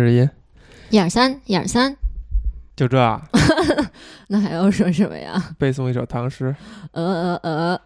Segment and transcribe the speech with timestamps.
[0.00, 0.28] 试音，
[0.90, 1.96] 一二三，一二三，
[2.76, 3.22] 就这啊？
[4.28, 5.54] 那还要说什么呀？
[5.58, 6.54] 背诵一首唐诗，
[6.92, 7.80] 呃呃呃，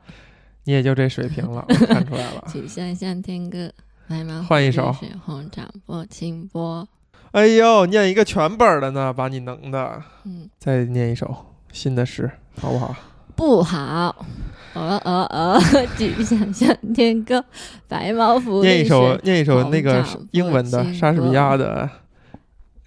[0.65, 2.45] 你也就这水平了， 我看出来了。
[2.51, 3.71] 曲项向天歌，
[4.09, 6.89] 白马换一首水红掌拨清波。
[7.33, 10.03] 哎呦，念一个全本的呢，把你能的。
[10.25, 12.31] 嗯，再念一首新的诗，
[12.61, 12.95] 好不好？
[13.37, 14.27] 不好。
[14.73, 15.61] 呃呃呃，
[15.97, 17.45] 只想向天歌，
[17.89, 18.85] 白毛浮念一。
[18.85, 21.89] 首念一首那个英文的拨莎士比清亚的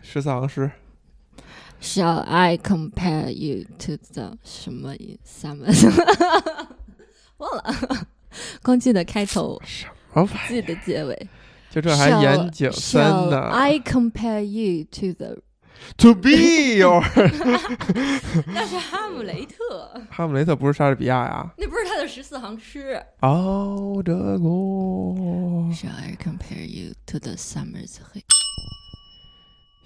[0.04, 0.70] 十四行诗。
[1.81, 4.93] Shall I compare you to the 什么
[5.26, 5.73] summer？
[7.38, 8.07] 忘了，
[8.62, 11.27] 光记得开头，什么玩意记得结尾。
[11.71, 17.04] 就这还严谨森 Shall 呢 I compare you to the？？To be your
[18.45, 21.51] 那是哈姆雷特，哈姆雷特不是莎士比亚呀？
[21.57, 23.04] 那不是他的十四行诗。
[23.21, 25.15] 熬着过。
[25.73, 28.23] Shall I compare you to the summer's heat？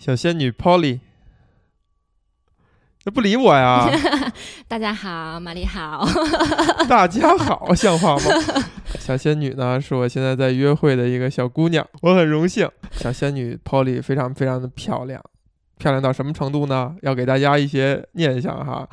[0.08, 1.02] 小仙女 Polly，
[3.04, 3.90] 那不理我呀？
[4.66, 6.08] 大家好，玛丽好。
[6.88, 8.22] 大家好，像话吗？
[9.00, 12.72] 小仙女呢，是我现在在约会的一个小姑娘，我很荣幸。
[12.92, 15.22] 小仙女 Polly 非常非常的漂亮，
[15.78, 16.96] 漂亮到什么程度呢？
[17.02, 18.88] 要给大家一些念想哈。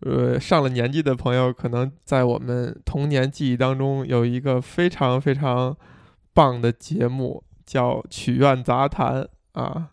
[0.00, 5.74] 呃，上了年纪的朋友，可能在我们童年记忆当中有一个非常非常
[6.34, 9.22] 棒的节目，叫《曲苑杂谈》
[9.58, 9.88] 啊。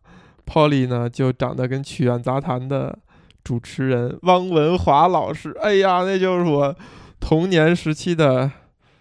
[0.45, 2.97] Polly 呢，就长得跟《曲苑杂谈》的
[3.43, 6.75] 主持人汪文华老师，哎呀，那就是我
[7.19, 8.51] 童年时期的，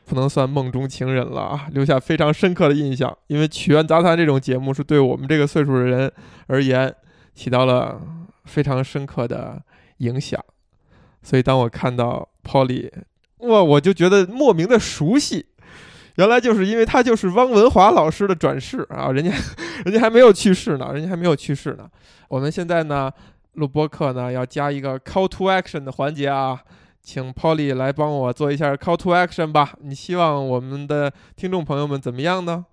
[0.06, 3.16] 不能算梦中情人了啊，留下非常深刻的印象。
[3.26, 6.12] 因为《曲苑杂谈》这种节目是对我们这个岁数的人
[6.46, 6.94] 而言
[7.34, 8.00] 起到了
[8.44, 9.62] 非常深刻的
[9.98, 10.42] 影响，
[11.22, 12.90] 所以当我看到 Polly，
[13.38, 15.46] 哇，我就觉得莫名的熟悉。
[16.16, 19.32] 原来就是因为他就是汪文华老师的转世啊，人家
[19.84, 21.88] 人家还没有去世呢，人家还没有去世呢。
[22.28, 23.10] 我们现在呢
[23.54, 26.60] 录播课呢要加一个 call to action 的环节啊，
[27.02, 29.74] 请 Polly 来帮我做一下 call to action 吧。
[29.80, 32.64] 你希望我们的听众朋友们怎么样呢？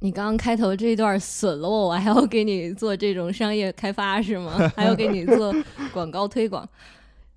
[0.00, 4.70] 你刚刚开头这一段损了我，我还要给你做这种商业开发是吗？
[4.76, 5.52] 还要给你做
[5.92, 6.68] 广告推广。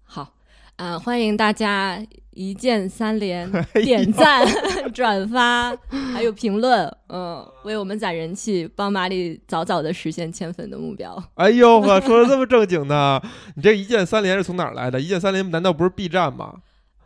[0.03, 0.31] 好，
[0.75, 1.97] 啊、欢迎大家
[2.31, 3.49] 一键三连，
[3.83, 4.45] 点赞、
[4.93, 5.75] 转发，
[6.13, 11.21] 还有评论，嗯，为我们攒人气，帮马里早早的实现千粉的目标。
[11.35, 13.21] 哎呦呵，说的这么正经呢？
[13.55, 14.99] 你这一键三连是从哪儿来的？
[14.99, 16.55] 一键三连难道不是 B 站吗？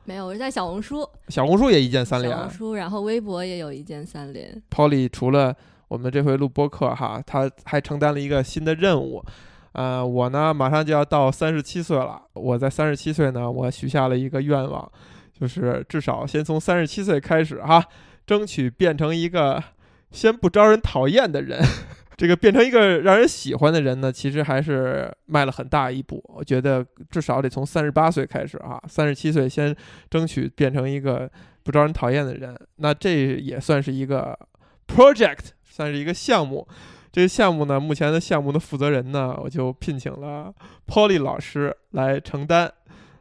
[0.03, 2.41] 没有，我是在小红书，小红书也一键三连小。
[2.41, 4.61] 红书，然后微博也有一键三连。
[4.69, 5.55] Polly 除了
[5.87, 9.23] 我们这回录播客哈，他还承担了一个新的任务。
[9.71, 12.21] 呃，我呢马上就要到三十七岁了。
[12.33, 14.89] 我在三十七岁呢，我许下了一个愿望，
[15.39, 17.83] 就是至少先从三十七岁开始哈，
[18.25, 19.61] 争取变成一个
[20.11, 21.61] 先不招人讨厌的人。
[22.17, 26.23] 这个变成一个让人喜欢的人呢，其实还是迈了很大一步。
[26.33, 29.75] 我觉得至少得从三十八岁开始啊，三十七岁先
[30.09, 31.29] 争取变成一个
[31.63, 32.57] 不招人讨厌的人。
[32.77, 34.33] 那这也算是一个
[34.87, 36.65] project，算是一个项目。
[37.11, 40.53] 这个项目呢，目前的项目的负责人呢，我就聘请了
[40.87, 42.71] Polly 老师来承担。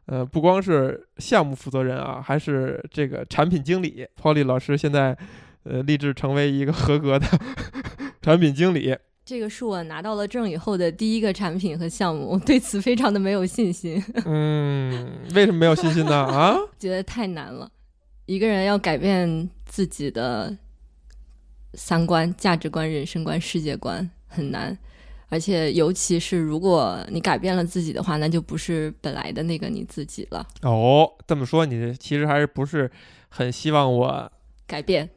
[0.06, 4.06] 呃，不光是项目负责人啊，还是这个产品经理。
[4.20, 5.16] Polly 老师现在
[5.62, 7.26] 呃立志成为一个合格的
[8.20, 8.96] 产品经理。
[9.24, 16.14] 这个是我拿到了证以后的第一个产品和项目，我对此非常的没有信心， 嗯，为什么没有信心呢？
[16.14, 17.70] 啊，觉得太难了。
[18.26, 20.54] 一个人要改变自己的
[21.72, 24.76] 三观、价值观、人生观、世界观很难，
[25.28, 30.46] 而且尤其是如果你改变了自己的话，那就不是本来的那个你自己了。
[30.62, 32.90] 哦，这么说你其实还是不是
[33.28, 34.30] 很希望我？
[34.66, 35.08] 改变，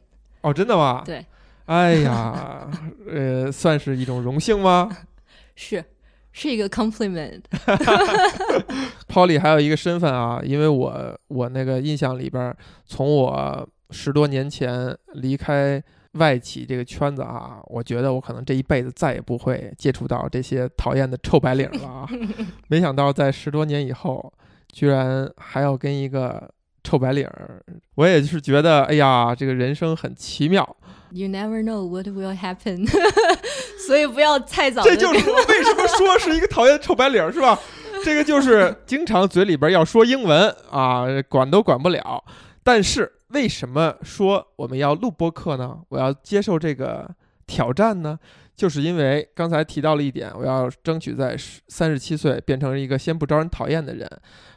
[0.42, 1.02] 哦，真的吗？
[1.04, 1.24] 对。
[1.66, 2.70] 哎呀，
[3.06, 4.88] 呃，算是一种荣幸吗？
[5.54, 5.84] 是
[6.32, 7.42] 是一个 compliment。
[9.08, 15.82] Polly 还有一个身份啊，因为我我那个印象里边儿，从我十多年前离开
[16.18, 22.06] 外企这个圈子啊，我觉得我可能这一辈子再也不会接触到这些讨厌的臭白领了啊。
[22.68, 24.32] 没想到在十多年以后，
[24.72, 26.50] 居然还要跟一个
[26.84, 27.62] 臭白领儿，
[27.94, 30.76] 我也是觉得，哎呀，这个人生很奇妙。
[31.10, 32.86] You never know what will happen，
[33.86, 37.58] 所以不要太早这就是我为什么说是一个讨厌的臭白领儿，是吧？
[38.04, 42.22] 这个就是经常嘴里边要说英文啊，管都管不了。
[42.62, 45.78] 但是为什么说我们要录播课呢？
[45.88, 47.08] 我要接受这个
[47.46, 48.18] 挑战呢？
[48.56, 51.36] 就是因为刚才提到了一点，我要争取在
[51.68, 54.08] 三十七岁变成一个先不招人讨厌的人。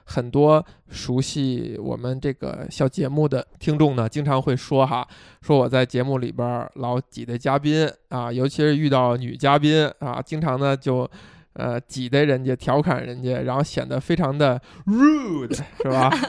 [0.05, 5.07] 很多熟悉我们这个小节目的听众呢，经常会说哈，
[5.41, 11.09] 说我在节目里边老挤兑嘉宾啊，尤其是遇到女嘉宾啊，经常呢就
[11.53, 16.09] 呃挤兑人家、调侃人家，然后显得非常的 rude，是吧？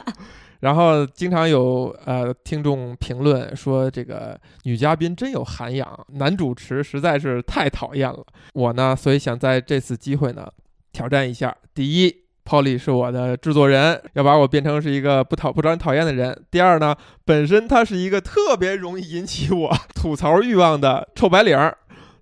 [0.63, 8.25] 然后经常有呃听众评论说，这个女嘉宾真有涵养，男主持实在是太讨厌了。
[8.53, 10.47] 我呢，所以想在这次机会呢
[10.93, 11.53] 挑战一下。
[11.73, 12.15] 第一
[12.45, 16.45] ，Polly 是我的制作人，要把我变成是一个不讨不招人讨厌的人。
[16.49, 16.95] 第二呢，
[17.25, 21.59] 本身他是一个特别容易引起我吐槽欲望的臭白领。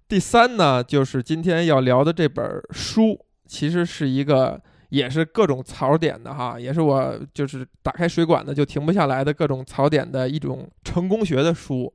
[0.07, 4.59] 第三呢，就是今天要聊的这本书，其实是一个。
[4.91, 11.91] 也是各种槽点的哈，也是我就是打开水管子就停不下来的各种槽点的一种成功学的书。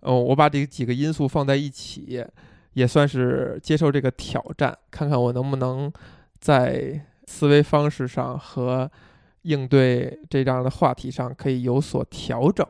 [0.00, 2.24] 哦，我把这几个因素放在一起，
[2.72, 5.92] 也算是接受这个挑战，看看我能不能
[6.40, 8.90] 在思维方式上和
[9.42, 12.66] 应对这样的话题上可以有所调整。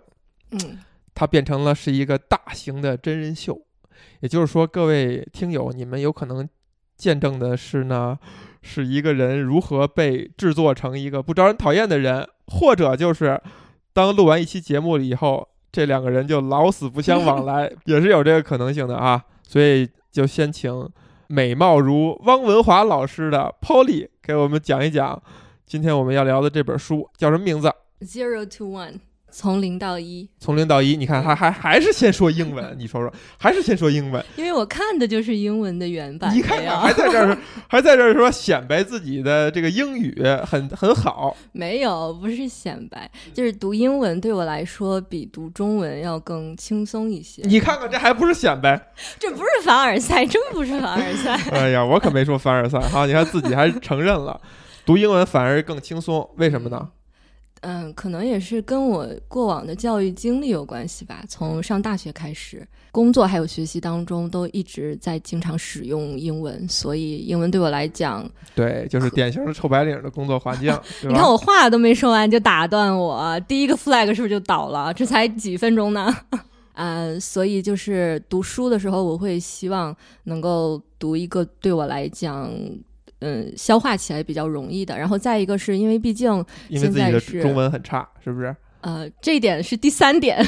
[0.51, 0.79] 嗯，
[1.15, 3.59] 它变成了是一个大型的真人秀，
[4.21, 6.47] 也就是说，各位听友，你们有可能
[7.03, 8.17] 见证的是呢。
[8.65, 13.43] 是一个人如何被制作成一个不招人讨厌的人，或者就是
[13.93, 19.21] 当录完一期节目了以后，这两个人就老死不相往来， 也是有这个可能性的啊。
[19.43, 20.89] 所以就先请
[21.27, 25.21] 美貌如汪文华老师的 Polly 给我们讲一讲，
[25.67, 27.69] 今天我们要聊的这本书叫什么名字
[28.03, 29.01] ？Zero to One。
[29.33, 36.33] 从零到一，从零到一，你看还还还是先说英文， 你说说，还是先说英文，因为我看的就是英文的原版。
[36.35, 41.35] 你看看，还在这儿， 还在这儿说显摆自己的这个英语很很好。
[41.53, 47.41] 没有，不是显摆，就是读英文对我来说比读中文要更轻松一些。
[47.47, 48.79] 你看看，这还不是显摆？
[49.19, 51.35] 这不是凡尔赛，真不是凡尔赛。
[51.51, 54.39] 哎呀，我可没说凡尔赛哈，你看自己还承认了，
[54.85, 56.79] 读英文反而更轻松，为什么呢？
[56.81, 56.89] 嗯，
[57.95, 61.23] 可能也是跟我过往的教育经历有关系吧。
[61.29, 70.77] 从上大学开始，工作还有学习当中，都一直在经常使用英文，所以英文对我来讲，对，就是典型的臭白领的工作环境。
[71.09, 74.93] 你看我话都没说完就打断我，第一个 flag 是不是就倒了？
[74.93, 76.13] 这才几分钟呢？
[76.75, 79.95] 嗯，所以就是读书的时候，我会希望
[80.25, 82.51] 能够读一个对我来讲。
[83.23, 84.99] 嗯，消化起来比较容易的。
[84.99, 86.31] 然后再一个是因为毕竟
[86.69, 88.55] 因为自己的中文很差，是不是？
[88.83, 90.45] 呃，这一点是第三点。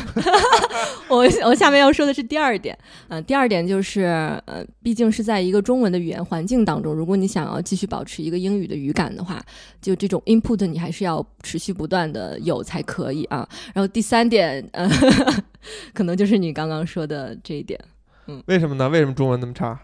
[1.08, 2.76] 我我下面要说的是第二点。
[3.06, 4.02] 嗯，第二点就是，
[4.46, 9.40] 呃，毕竟是在一个中文的语言环境当中，如果你想要继续保持一个英语的语感的话，
[9.80, 13.48] 就这种 input 你还是要持续不断的有才可以啊。
[13.72, 14.90] 然后第三点，呃，
[15.94, 17.78] 可能就是你刚刚说的这一点。
[18.26, 18.88] 嗯，为什么呢？
[18.88, 19.78] 为什么中文那么差？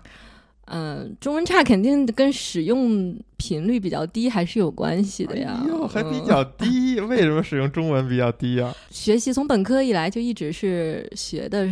[0.73, 5.65] 嗯，中文差肯定跟使用频率比较低还是有关系的呀。
[5.67, 8.73] 哟，还比较低，为什么使用中文比较低啊？
[8.91, 11.69] 学习从本科以来就一直是学的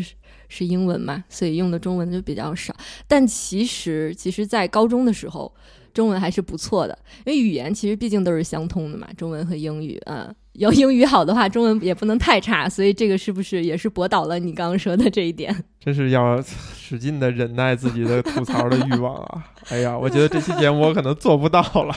[0.49, 2.75] 是英文嘛，所以用的中文就比较少。
[3.06, 5.55] 但其实，其实，在高中的时候，
[5.94, 10.35] 中文还是不错的，因为语言其实毕竟都是相通的嘛，中文和英语啊。
[10.58, 15.55] 要英语好的话，中文也不能太差，所以这个是不是也是驳倒了你刚刚说的这一点？
[15.81, 19.44] 真是要使劲的忍耐自己的吐槽的欲望啊！
[19.70, 21.94] 哎呀，我觉得这期节目我可能做不到了。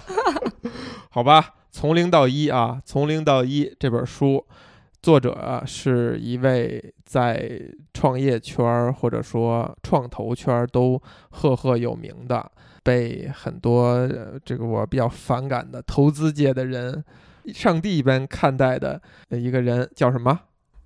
[1.10, 4.46] 好吧，从零到一啊，从零到一这本书，
[5.02, 7.60] 作者是一位在
[7.94, 12.52] 创业圈或者说创投圈都赫赫有名的，
[12.84, 14.08] 被很多
[14.46, 17.04] 这个我比较反感的投资界的人。
[17.54, 20.40] 上帝一般看待的一个人叫什么？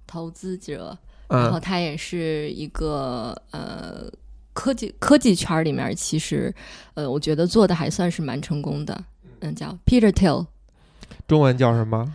[0.07, 0.97] 投资者，
[1.27, 4.09] 然后他也是一个呃
[4.53, 6.53] 科技科技圈里面，其实
[6.93, 9.03] 呃我觉得做的还算是蛮成功的。
[9.41, 10.45] 嗯，叫 Peter Thiel，
[11.27, 12.13] 中文叫什么？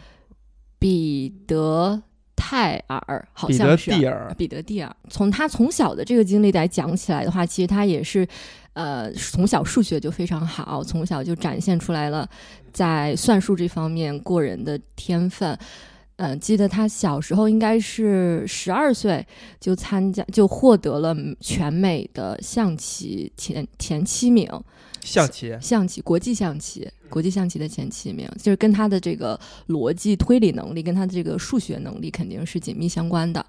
[0.79, 2.03] 彼得
[2.41, 4.35] 泰尔，好像是彼得蒂尔。
[4.39, 4.97] 彼得蒂尔。
[5.11, 8.27] 从他从小的这个经历来讲起来的话，其实他也是。
[8.73, 12.27] 呃，从小数学就非常好，从小就展现出来了
[12.73, 15.59] 在算术这方面过人的天分。
[16.23, 19.27] 嗯，记得他小时候应该是十二岁
[19.59, 24.47] 就参加，就获得了全美的象棋前前七名。
[25.01, 33.43] 象棋，象棋，国际象棋，国际象棋的前七名，就是跟他的这个逻辑推理能力，跟他的这个数学能力肯定是紧密相关的。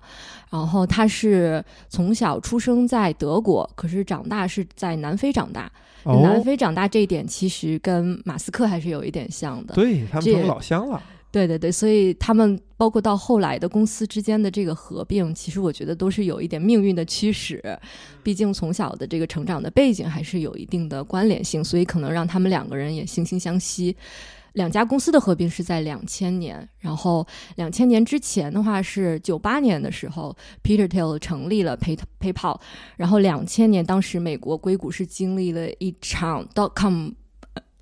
[0.50, 5.70] 然后他是从小出生在德国，可是长大是在南非长大。
[6.06, 9.76] 南非长大这一点其实跟马斯克还是有一点像的。
[9.76, 11.04] 对他们成老乡了。
[11.32, 17.64] 对对对，所以他们包括到后来的公司之间的这个合并，其实我觉得都是有一点命运的驱使。
[18.22, 23.96] 毕竟从小的这个成长的背景还是有一定的关联性，所以可能让他们两个人也惺惺相惜。
[24.54, 32.60] 两家公司的合并是在两千年，然后两千年之前的话是九八年的时候，Peter Thiel 成立了 Pay PayPal，
[32.98, 37.12] 然后两千年当时美国硅谷是经历了一场 dot com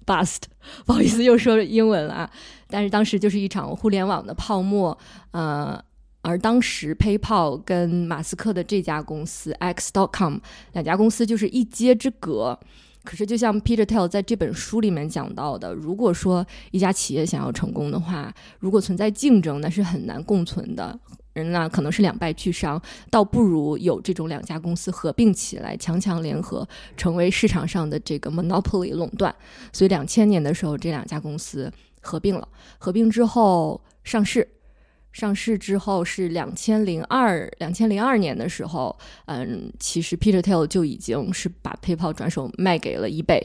[0.09, 0.41] bust，
[0.87, 2.31] 不好意思又说英文了啊。
[2.67, 4.97] 但是当时就是一场互联网的泡沫，
[5.31, 5.79] 呃，
[6.21, 10.37] 而当时 PayPal 跟马斯克的这家公司 X.com
[10.73, 12.59] 两家公司就是一街之隔。
[13.05, 20.99] 可是，就像 Peter Thiel 在这本书里面讲到的，如果说一家企业想要成功的话，如果存在竞争，那是很难共存的。
[21.39, 29.33] 人呢，可能是两败俱伤，倒不如有这种两家公司合并起来，强强联合，成为市场上的这个 monopoly 垄断。
[29.71, 31.71] 所以，两千年的时候，这两家公司。
[32.01, 34.47] 合并了，合并之后上市，
[35.11, 43.41] 上市之后是两千零二两千零二年的时候，嗯，其实 Peter Thiel 就已经是把 PayPal 转手卖给了 eBay，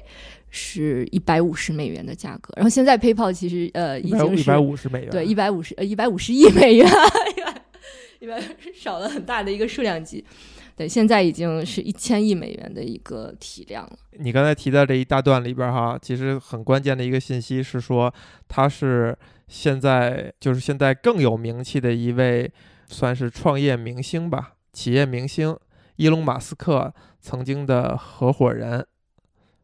[0.51, 2.55] 是一百五十美元的价格。
[2.57, 6.87] 然后现在 PayPal 其实呃已经是一百五十美元，对，一百五十呃一百五十亿美元，
[7.37, 7.54] 一百
[8.75, 10.25] 少了很大的一个数量级。
[10.77, 13.97] 对，现在已经是一千亿美元的一个体量了。
[14.19, 18.13] 你刚才提到这一大段里边哈，其实很关键的一个信息是说，
[18.49, 19.17] 他是
[19.47, 22.51] 现在就是现在更有名气的一位，
[22.89, 25.57] 算是创业明星吧，企业明星，
[25.95, 28.85] 伊隆马斯克曾经的合伙人，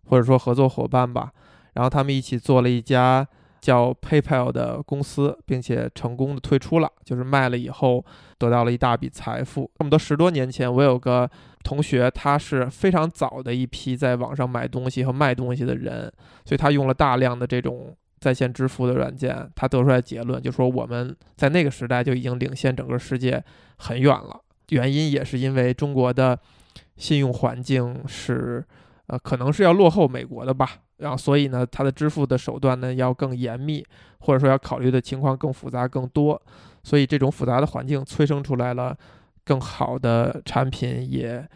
[0.04, 1.32] 或者说合作伙伴吧。
[1.74, 3.26] 然后他们一起做了一家。
[3.60, 8.04] 叫 PayPal 的公司，并且成功的退出了，就是卖了以后
[8.38, 9.70] 得到了一大笔财富。
[9.78, 11.30] 差不多十多年前，我有个
[11.62, 16.10] 同学，他是非常早的一批在网上买东西和卖东西的人，
[16.44, 19.50] 所以他用了大量的这种在线支付的软件。
[19.54, 23.42] 他得出来结论，就说我们在那个时代就已经领先整个世界
[23.76, 24.40] 很远了。
[24.70, 26.38] 原因也是因为中国的
[26.96, 28.64] 信用环境是，
[29.08, 30.78] 呃，可能是要落后美国的吧。
[31.00, 33.84] 然后，所以呢，它的支付的手段呢要更严密，
[34.18, 36.40] 或者说要考虑的情况更复杂、更多。
[36.82, 38.96] 所以，这种复杂的环境催生出来了
[39.44, 41.46] 更好的产品，也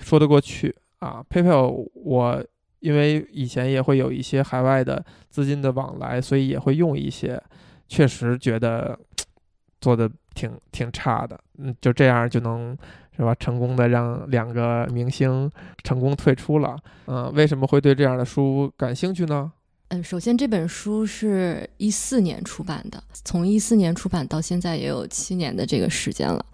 [0.00, 1.24] 说得过去啊。
[1.30, 2.44] PayPal，我
[2.80, 7.42] 因为以前也会有一些海外的资金的往来，所以也会用一些，
[7.88, 8.98] 确实觉得
[9.80, 11.38] 做的挺挺差的。
[11.58, 12.76] 嗯，就这样就能。
[13.16, 13.34] 是吧？
[13.36, 15.50] 成功的让两个明星
[15.82, 16.76] 成功退出了。
[17.06, 19.52] 嗯，为什么会对这样的书感兴趣呢？
[19.88, 26.44] 嗯，首先这本书是一四年出版的，从一四年出版到现在也有七年的这个时间了。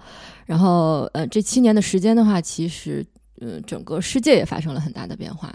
[0.47, 3.07] 然后，呃，这七年的时间的话，其实。
[3.41, 5.51] 嗯，整个世界也发生了很大的变化，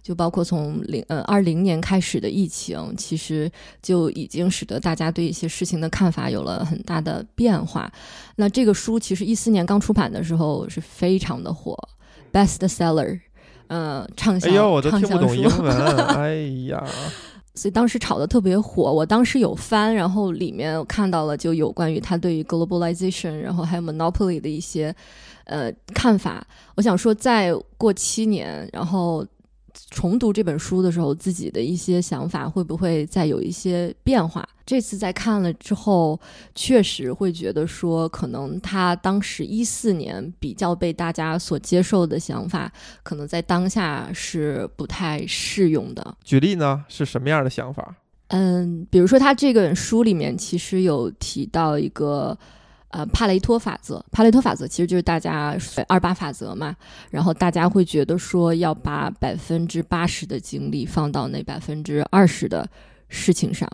[0.00, 3.50] 就包括从零呃二零年开始的疫情，其实
[3.82, 7.92] 就已经使得大家对一些事情的看法有了很大的变化。
[8.36, 11.76] 那这个书其实一四年刚出版的时候是非常的火
[12.32, 13.18] ，best seller，
[13.66, 14.48] 呃，畅销。
[14.48, 15.76] 哎呦，我都听不懂英文，
[16.14, 16.36] 哎
[16.68, 16.84] 呀，
[17.56, 18.92] 所以当时炒的特别火。
[18.92, 24.94] 我当时有翻，然后里面看到了就有关于他对于 globalization，然后还有 monopoly 的一些。
[25.44, 29.26] 呃，看法，我想说，再过七年，然后
[29.90, 34.48] 重读这本书的时候，自己的一些想法会不会再有一些变化？
[34.64, 36.18] 这次在看了之后，
[36.54, 42.72] 确实会觉得说，可能他当时一四年比较被大家所接受的想法，
[43.02, 46.16] 可能在当下是不太适用的。
[46.24, 47.94] 举例呢，是什么样的想法？
[48.28, 52.38] 嗯，比如说他这本书里面其实有提到一个。
[52.94, 55.58] 呃，帕雷托法则，帕雷托法则其实就是大家
[55.88, 56.76] 二八法则嘛。
[57.10, 62.64] 然后大家会觉得说，要把百分之八十的精力放到那百分之二十的
[63.08, 63.68] 事情上。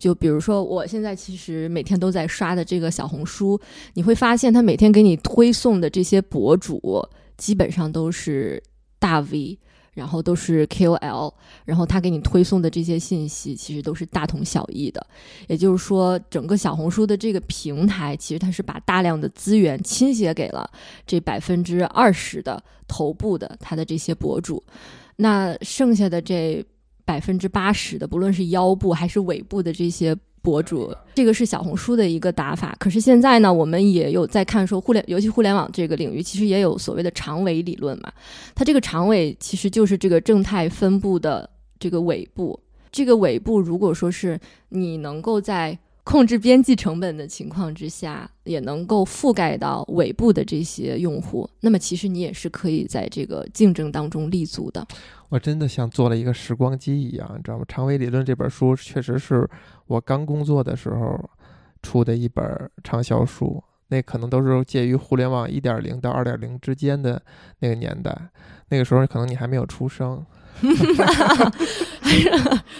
[0.00, 3.56] 就比如说，我现在其实每天都在刷的这个小红书，
[3.94, 8.60] 你会发现，他每天给你推送的这些博主，基本上都是
[8.98, 9.56] 大 V。
[9.96, 11.32] 然后都是 KOL，
[11.64, 15.04] 然后他给你推送的这些信息其实都是大同小异的，
[15.48, 20.70] 也就是说，整个小红书的这个平台其实它是把大量的资源倾斜给了
[21.06, 24.62] 这百分之二十的头部的他的这些博主，
[25.16, 26.62] 那剩下的这
[27.04, 30.14] 百分之八十的，不论是腰部还是尾部的这些。
[30.46, 32.72] 博主，这个是小红书的一个打法。
[32.78, 38.12] 可是现在呢，我们也有在看说互联，尤其互联网这个领域，其实也有所谓的长尾理论嘛。
[38.54, 41.50] 它这个长尾其实就是这个正态分布的
[41.80, 42.56] 这个尾部。
[42.92, 44.38] 这个尾部，如果说是
[44.68, 45.76] 你能够在
[46.06, 54.86] 控制边际成本的情况之下，也能够覆盖到尾部的这些用户，那么其实你也是可以在这个竞争当中立足的。
[55.30, 57.64] 我真的像做了一个时光机一样，你知道吗？
[57.66, 59.50] 长尾理论这本书确实是
[59.88, 61.18] 我刚工作的时候
[61.82, 67.20] 出的一本畅销书，那可能都是介于互联网一点零到二点零之间的
[67.58, 68.16] 那个年代，
[68.68, 70.24] 那个时候可能你还没有出生。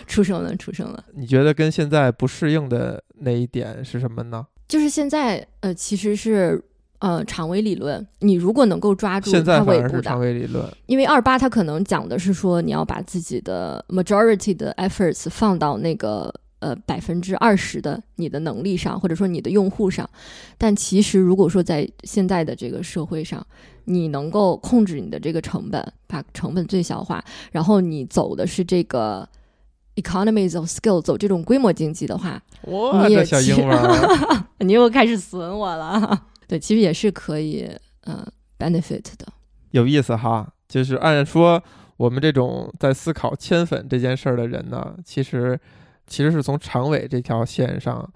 [0.06, 1.04] 出生了，出生了。
[1.14, 4.46] 你觉得跟现在不适应的那一点是什么呢？
[4.68, 6.60] 就是现在，呃，其实是
[6.98, 8.04] 呃长尾理论。
[8.20, 16.32] 你如果能够抓住现在它尾部反而是长，尾理论，因为二八它可能讲的是说你要把自己的 majority 的 efforts 放到那个
[16.66, 20.08] 呃百分之二十的你的能力上，或者说你的用户上。
[20.58, 23.46] 但其实如果说在现在的这个社会上，
[23.84, 29.28] 你能够控制你的这个成本，把成本最小化，然后你走的是这个
[29.94, 33.78] economies of scale，走这种规模经济的话，哇，你也这小其英文，
[34.66, 36.26] 你又开始损我了。
[36.48, 37.70] 对，其实也是可以，
[38.06, 38.26] 嗯、
[38.58, 39.26] benefit 的。
[39.70, 40.52] 有意思哈。
[40.68, 41.62] 就是按说
[41.96, 45.56] 我们这种在思考圈粉这件事儿的人呢，其实
[46.06, 48.08] 其实是从长尾这条线上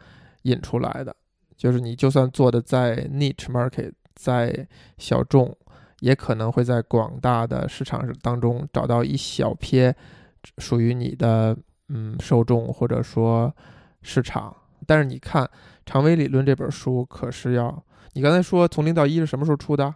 [0.42, 1.14] 引出来的。
[1.56, 4.66] 就是你就算做的再 niche market，再
[4.96, 5.54] 小众，
[6.00, 9.94] 也可能会在广大的市场当中找到一小撇
[10.56, 11.54] 属于你的
[11.88, 13.54] 嗯受众或者说
[14.00, 14.56] 市场。
[14.86, 15.44] 但是你看
[15.84, 19.94] 《长尾理论》这本书，可是要你刚才说从零到一是什么时候出的？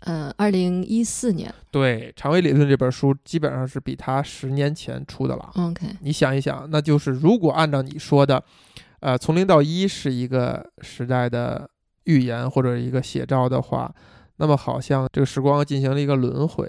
[0.00, 5.50] 嗯，二零一四年对，《长尾理论》这本书基本上是比他十年前出的了。
[5.56, 8.42] ，OK，你想一想，那就是如果按照你说的，
[9.00, 11.68] 呃，从零到一是一个时代的
[12.04, 13.92] 预言或者一个写照的话，
[14.36, 16.64] 那么好像这个时光进行了一个轮回，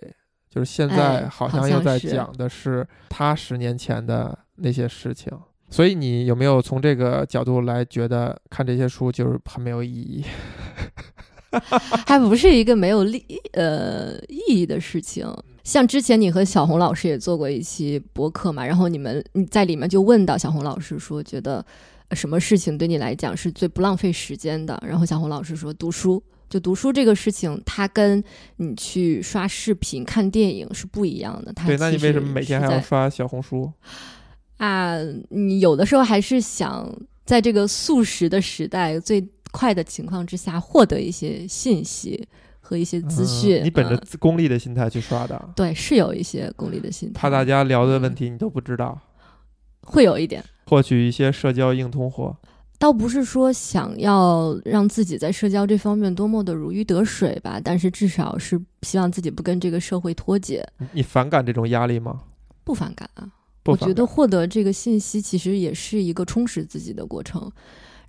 [0.50, 5.31] 就是现在好像又在讲的是他十年前的那些事情。
[5.69, 10.25] 所以你有没有从这个角度来觉得看这些书就是很没有意义？
[12.06, 15.27] 还不是一个没有利呃意义的事情。
[15.63, 21.65] 像之前你和小红老师也做过一期博客嘛，然后你们你在里面就问到小红老师说，觉得
[22.08, 24.82] 呃什么事情对你来讲是最不浪费时间的？
[24.86, 26.22] 然后小红老师说读书。
[26.50, 28.24] 就读书这个事情，它跟
[28.58, 31.53] 你去刷视频、看电影是不一样的。
[31.53, 33.72] 它对，那你为什么每天还要刷小红书？
[34.58, 34.98] 啊，
[35.29, 36.91] 你有的时候还是想
[37.24, 42.27] 在这个速食的时代最快的情况之下获得一些信息
[42.60, 43.62] 和一些资讯。
[43.62, 49.00] 嗯你本着功利的心态去刷的，对是有一些功利的心态，怕大家聊的问嗯题你都不知道，
[49.82, 50.44] 会有一点。
[50.65, 52.38] 获取一些社交硬通货。
[52.77, 62.22] 倒不是说想要让自己在社交这方面多么的如鱼得水吧，但是至少是希望自己不跟这个社会脱节，你你反感这种压力吗？
[62.64, 63.27] 不反感啊。
[63.66, 67.51] 我觉得获得这个信息其实也是一个充实自己的过程，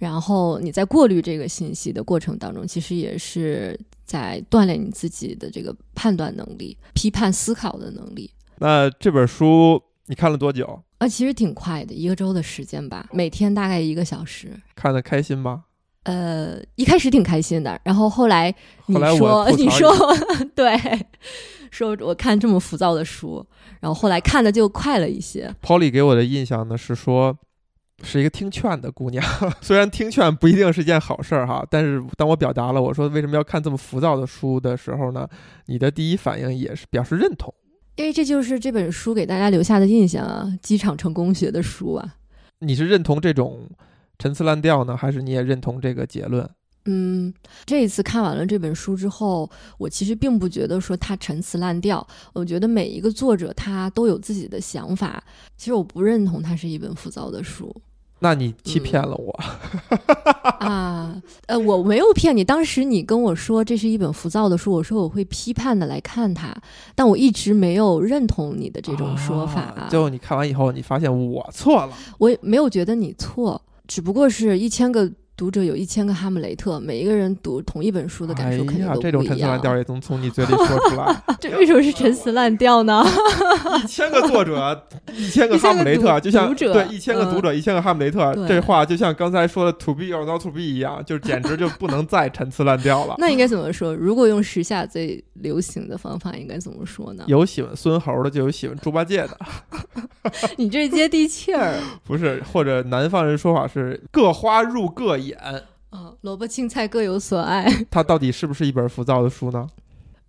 [0.00, 8.30] 然后你在过滤这个信息的过程当中，其实也是在锻炼你自己的这个判断能力、批判思考的能力。
[8.60, 10.82] 那这本书你看了多久？
[10.96, 14.58] 啊，其实挺快的，一个周的时间吧，每天大概一个小时。
[14.74, 15.64] 看得开心吗？
[16.04, 18.54] 呃，一开始挺开心的，然后后来
[18.86, 19.94] 你说 你说
[20.54, 20.74] 对，
[21.70, 23.46] 说我看这么浮躁的书，
[23.80, 25.54] 然后后来看的就快了一些。
[25.62, 27.36] Polly 给我的印象呢是说，
[28.02, 29.24] 是一个听劝的姑娘。
[29.60, 35.28] 虽然听劝不一定是件好事儿哈，但是当我表达了我说为什么要看这么浮躁的书的时候呢，
[35.66, 37.52] 你的第一反应也是表示认同。
[37.96, 42.14] 因为这就是这本书给大家留下的印象啊，机场成功学的书啊。
[42.60, 43.68] 你是认同这种
[44.18, 46.48] 陈词滥调呢，还是你也认同这个结论？
[46.86, 47.32] 嗯，
[47.66, 55.22] 这一次看完了这本书之后，我其实并不觉得说它陈词滥调，我觉得每一个作者他都有自己的想法。
[55.58, 57.74] 其实我不认同它是一本浮躁的书
[58.20, 59.40] 那你欺骗了我。
[60.60, 61.20] 啊。
[61.46, 66.54] 呃，我没有骗你，当时你跟我说这是一本浮躁的书，我说我会批判的来看它，
[66.94, 69.60] 但我一直没有认同你的这种说法。
[69.60, 71.92] 啊最后你看完以后，你发现我错了。
[72.18, 79.38] 我也没有觉得你错，只不过是一千个读者有一千个哈姆雷特，每一个人读同一本书的感受肯定都这种不一样。
[79.38, 81.22] 陈词滥调也能从你嘴里说出来。
[81.40, 83.02] 这为什么是陈词滥调呢？
[83.82, 93.14] 一千个作者，一千个哈姆雷特，就像读者对一千个嗯读者，一千个哈姆雷特，这话就像刚才说的 “to be or not to be” 一样，就简直就不能再陈词滥调了。
[93.16, 93.94] 那应该怎么说？
[93.96, 97.24] 如果用时下最流行的方法，应该怎么说呢？
[97.26, 99.38] 有喜欢孙猴的，就有喜欢猪八戒的，
[100.58, 102.42] 你这接地气儿不是？
[102.52, 105.54] 或者南方人说法是“各花入各眼啊！
[106.20, 107.66] 萝卜青菜各有所爱。
[107.90, 109.68] ”，它到底是不是一本浮躁的书呢？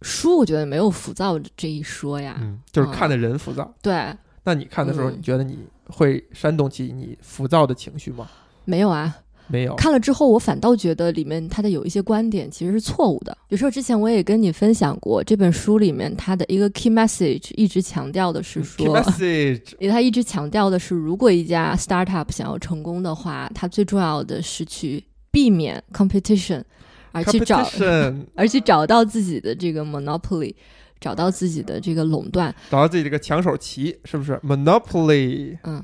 [0.01, 2.35] 书我觉得没有浮躁这一说呀。
[2.39, 3.71] 嗯，就是看的人浮躁。
[3.81, 5.59] 对，那你看的时候，嗯你觉得你
[5.89, 8.27] 会煽动起你浮躁的情绪吗？
[8.65, 9.15] 没有啊。
[9.51, 9.75] 没有。
[9.75, 13.37] 看了之后，我反倒觉得里面他的有一些观点其实是错误的。
[13.47, 19.61] 比如说，之前我也跟你分享过，这本书里面他的一个 key message 一直强调的是 Key 说，message，
[19.91, 26.63] 他一直强调的是，如果一家 startup 想要成功的话，它最重要的是去避免 competition，
[27.11, 27.67] 而去找
[28.35, 30.53] 而去找到自己的这个 monopoly，
[30.99, 32.53] 找到自己的这个垄断。
[32.69, 35.83] 找到自己这个抢手棋，是不是？Monopoly，嗯，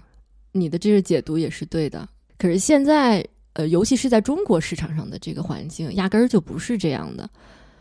[0.52, 2.08] 你的这个解读也是对的。
[2.38, 3.26] 可是现在，
[3.58, 7.28] 呃，尤其是在中国市场上的这个环境，压根儿就不是这样的。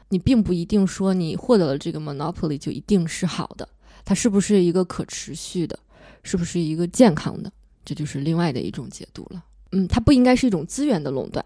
[0.08, 3.68] 你并不一定说你获得了这个 monopoly 就一定是好的，
[4.02, 5.78] 它是不是一个可持续的，
[6.22, 7.52] 是不是一个健康的，
[7.84, 9.44] 这就是另外的一种解读了。
[9.72, 11.44] 嗯，它不应该是一种资源的垄断。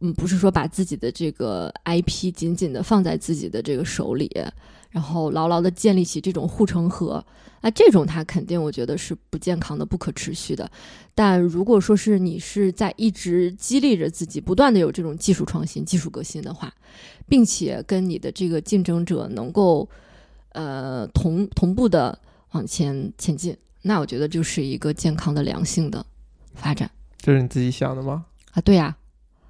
[0.00, 4.30] 嗯，不是说把自己的这个 IP 紧紧的放在自己的这个手里，
[4.90, 7.24] 然后牢牢的建立起这种护城河。
[7.62, 10.70] 那这种它肯定我觉得是不健康的、不可持续的。
[11.14, 16.72] 但如果说是你是在一直激励着自己，不断的有这种技术创新、技术革新的话，
[17.28, 19.86] 并且跟你的这个竞争者能够
[20.52, 22.18] 呃同同步的
[22.52, 26.04] 往前前进，那我觉得就是一个健康的、良性的
[26.54, 28.24] 发展这是你自己想的吗？
[28.52, 28.60] 啊。
[28.62, 28.96] 对呀、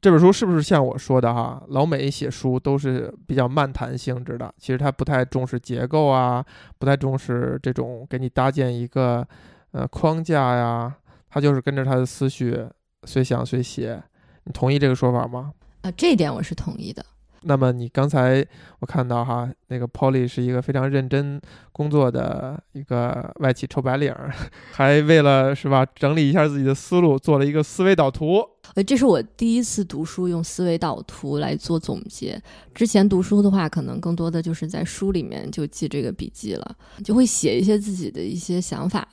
[0.01, 1.63] 这本书是不是像我说的哈？
[1.69, 6.43] 老美写书都是比较漫谈性质的，其实他不太重视结构啊，
[6.79, 9.27] 不太重视这种给你搭建一个
[9.73, 10.97] 呃框架呀，
[11.29, 12.67] 他就是跟着他的思绪
[13.05, 14.03] 随想随写。
[14.45, 15.53] 你同意这个说法吗？
[15.83, 17.05] 啊，这一点我是同意的。
[17.43, 18.47] 那么你刚才
[18.81, 21.41] 我看到哈，那个 Polly 是一个非常认真
[21.73, 24.33] 工作的一个外企臭白领儿，
[24.73, 28.43] 还为了是吧整理一下自己的思路，做了一个思维导图。
[28.75, 32.41] 呃，这是我第一次读书用思维导图来做总结。
[32.75, 39.09] 之前读书的话，可能更多的就是在书里面就记这个笔记了，就会写一些自己的一些想法、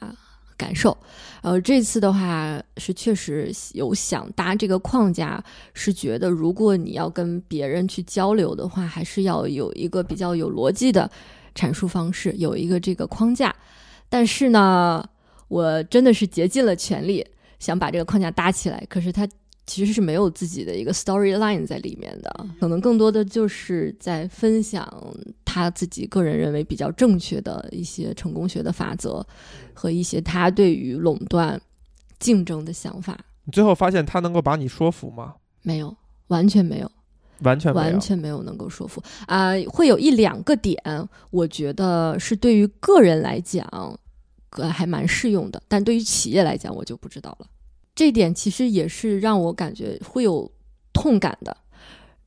[0.58, 0.98] 感受。
[1.44, 5.42] 呃，这次的话是确实有想搭这个框架，
[5.74, 11.10] 是觉得如果你要跟别人去交流的话，还是要有一个比较有逻辑的
[11.56, 13.56] 阐述方式，有一个这个框架。
[14.10, 15.08] 但是呢，
[15.48, 17.26] 我真的是竭尽了全力
[17.60, 19.28] 想把这个框架搭起来，可是它
[19.66, 24.86] 其实是没有自己的一个 storyline 在里面的，可能更多的就是在分享
[25.58, 29.26] 他自己个人认为比较正确的一些成功学的法则
[29.74, 31.60] 和一些他对于垄断
[32.20, 33.18] 竞争的想法。
[33.44, 35.36] 你最后发现他能够把你说服吗？
[35.64, 35.96] 没有，
[36.28, 36.92] 完全没有，
[37.42, 38.00] 完全完。
[38.00, 40.78] 全没有能够说服啊、会有一两个点，
[41.32, 43.68] 我觉得是对于个人来讲，
[44.52, 47.48] 呃，还蛮适用的，但对于企业来讲，我就不知道了。
[47.96, 50.50] 这点其实也是让我感觉会有
[50.94, 51.56] 痛感的。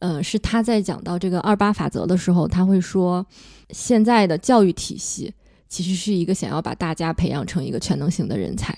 [0.00, 3.24] 嗯，是他在讲到这个二八法则的时候，他会说，
[3.70, 5.32] 现在的教育体系
[5.68, 8.76] 其实是一个想要把大家培养成一个全能型的人才。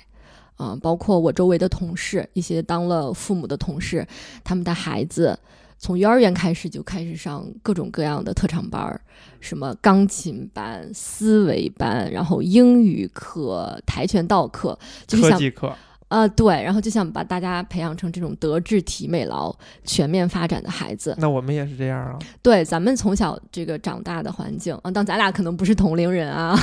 [0.57, 4.07] 啊、包括我周围的同事，一些当了父母的同事，
[4.45, 5.37] 他们的孩子
[5.77, 9.01] 从幼儿园开始就开始上各种各样的特长班儿，
[9.41, 15.77] 什么钢琴班、思维班，然后英语课、跆拳道课，就是想科技课，
[16.13, 21.15] 啊、对，然后就想把大家培养成这种德智体美劳全面发展的孩子。
[21.19, 22.19] 那我们也是这样啊。
[22.43, 26.55] 对，咱们从小这个长大的环境啊，当咱俩可能不是同龄人啊，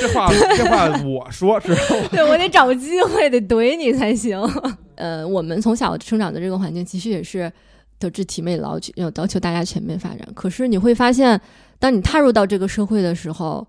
[0.00, 2.08] 这话 这话我说知道吗？
[2.10, 4.40] 对我得找机会得怼你才行。
[4.96, 7.52] 呃，我们从小生长的这个环境，其实也是
[7.98, 10.26] 德智体美劳要要求大家全面发展。
[10.34, 11.40] 可是你会发现，
[11.78, 13.66] 当你踏入到这个社会的时候，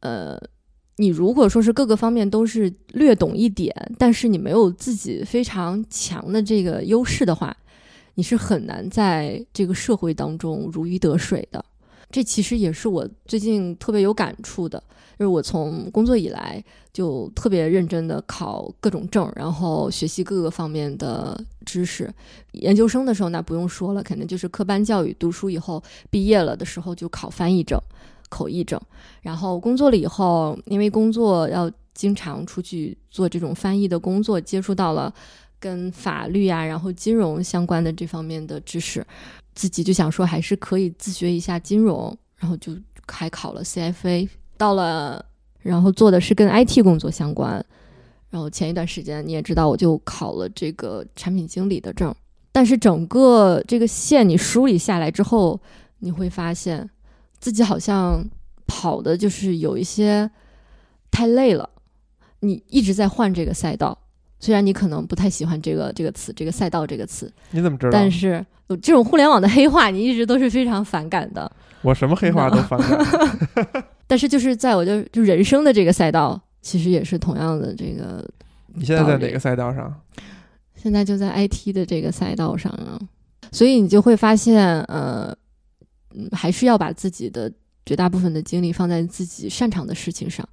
[0.00, 0.36] 呃，
[0.96, 7.56] 你如果说是各个方面都是略懂一点，但是你没有自己非常强的这个优势的话，
[8.14, 11.64] 你是很难在这个社会当中如鱼得水的。
[12.10, 14.78] 这其实也是我最近特别有感触的，
[15.18, 22.12] 就是我从工作以来就特别认真的考各种证，然后学习各个方面的知识。
[22.52, 27.80] 研究生的时候那不用说了，肯定就是科班教育，读书以后毕业了的时候就考翻译证、
[28.32, 28.80] 口译证。
[29.20, 35.12] 然后工作了以后，因为工作要经常出去做这种翻译的工作，接触到了
[35.60, 39.06] 跟法律啊，然后金融相关的这方面的知识，
[39.54, 42.74] 自己就想说还是可以自学一下金融，然后就
[43.06, 45.24] 还考了 CFA，到了
[45.60, 47.64] 然后做的是跟 IT 工作相关。
[48.30, 52.14] 然后前一段时间你也知道，我就考了这个产品经理的证。
[52.50, 55.60] 但是整个这个线你梳理下来之后，
[55.98, 56.88] 你会发现
[57.42, 58.24] 自己好像
[58.68, 60.30] 跑的就是有一些
[61.10, 61.68] 太累了。
[62.38, 63.98] 你一直在换这个赛道，
[64.38, 67.90] 虽然你可能不太喜欢这个这个词，这个赛道这个词，你怎么知道？
[67.92, 68.46] 但是
[68.80, 71.50] 这种互联网的黑话，你一直都是非常反感的。
[71.82, 73.84] 我什么黑话都反感。
[74.06, 78.24] 但是就是在我就就人生的这个赛道，其实也是同样的这个，
[78.74, 79.92] 你现在在哪个赛道上？
[80.76, 82.98] 现在就在 IT 的这个赛道上啊，
[83.50, 85.32] 所以你就会发现，呃，
[86.14, 87.52] 嗯还是要把自己的
[87.84, 90.48] 绝大部分的精力放在自己擅长的事情上，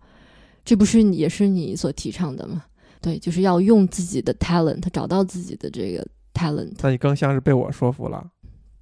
[0.65, 2.65] 这不是也是你所提倡的吗？
[3.01, 6.73] 对，就是要用自己的 talent，找到自己的这个 talent。
[6.81, 8.29] 那你更像是被我说服了。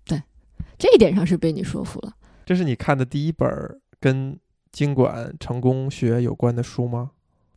[0.06, 0.22] 对
[0.78, 2.14] 这一点上是被你说服了。
[2.46, 3.48] 这是你看的第一本
[4.00, 4.40] 跟
[4.72, 7.12] 经管成功学有关的书吗？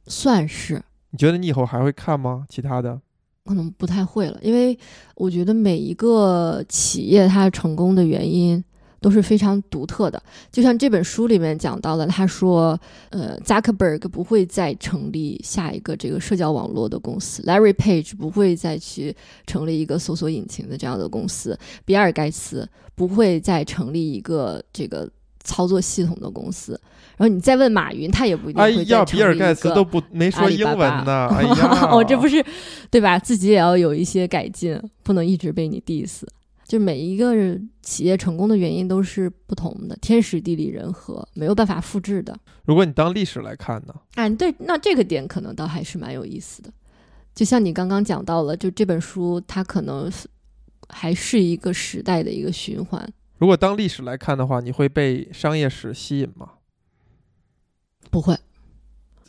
[0.06, 0.82] 算是。
[1.10, 2.46] 你觉得你以后还会看吗？
[2.48, 3.00] 其他的？
[3.44, 4.78] 可能不太会了，因为
[5.16, 8.62] 我觉得每一个企业它成功的原因
[9.00, 10.22] 都是非常独特的。
[10.52, 12.78] 就像这本书里面讲到了，他说，
[13.10, 19.14] 呃，Zuckerberg 不会再成立下一个这个社交网络的公司，Larry Page 不会再去
[19.46, 25.08] 成立一个搜索引擎的这样的公司，比尔盖茨不会再成立一个这个
[25.42, 26.78] 操作系统的公司。
[27.16, 32.44] 然后你再问马云，他也不一定会哎呀，比尔盖茨都不没说英文呢， 哎呀，哦，这不是
[32.90, 33.18] 对吧？
[33.18, 36.22] 自己也要有一些改进，不能一直被你 diss。
[36.70, 37.34] 就每一个
[37.82, 42.32] 企业成功的原因都是不同的，天时地利人和，没有办法复制的。
[42.64, 43.94] 如果你当历史来看呢？
[44.14, 46.72] 啊，对，那这个点可能倒还是蛮有意思的。
[47.34, 50.08] 就像你刚刚讲到了，就这本书它可能
[50.90, 53.04] 还是一个时代的一个循环。
[53.38, 56.50] 如果当历史来看的话，你会被商业史吸引吗？
[58.12, 58.38] 不会，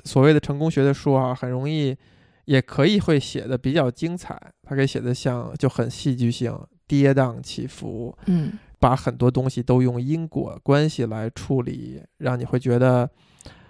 [0.04, 1.98] 所谓的成功学的书啊，很容易，
[2.46, 4.40] 也可以会写的比较精彩。
[4.62, 6.56] 它可以写的像就很戏剧性，
[6.92, 13.10] 跌宕起伏，嗯，把很多东西都用因果关系来处理，让你会觉得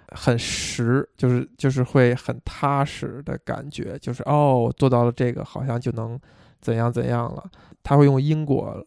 [0.08, 6.18] 很实，就是就是会很踏实的感觉，就是哦，做到了这个，好像就能
[6.60, 7.48] 怎样怎样了。
[7.84, 8.84] 他会用因果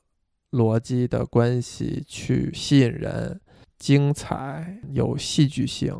[0.52, 3.40] 逻辑的关系去吸引人。
[3.78, 5.94] 精彩有戏剧性。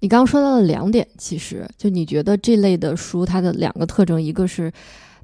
[0.00, 4.70] 你刚刚说到了两点，其实就你觉得这类的书它的两个特征，一个是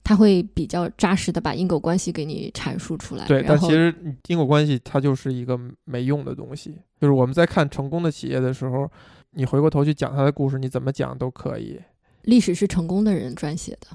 [0.05, 3.27] 它会比较扎实的把因果关系给你阐述出来。
[3.27, 3.95] 对，但其实
[4.27, 6.77] 因果关系它就是一个没用的东西。
[7.01, 8.91] 就是我们在看成功的企业的时候，
[9.31, 11.81] 你回过头去讲他的故事，你怎么讲都可以。
[12.23, 13.89] 历史是成功的人撰写的。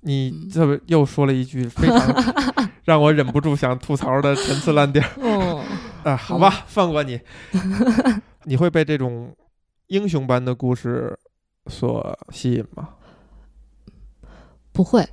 [0.00, 5.02] 你这不又说了一句非常 让我忍不住想吐槽的陈词滥调。
[5.16, 5.64] 哦。
[6.04, 7.18] 啊，好吧，放过你。
[8.44, 9.34] 你会被这种
[9.86, 11.18] 英雄般的故事
[11.68, 12.90] 所吸引吗？
[14.72, 15.08] 不会。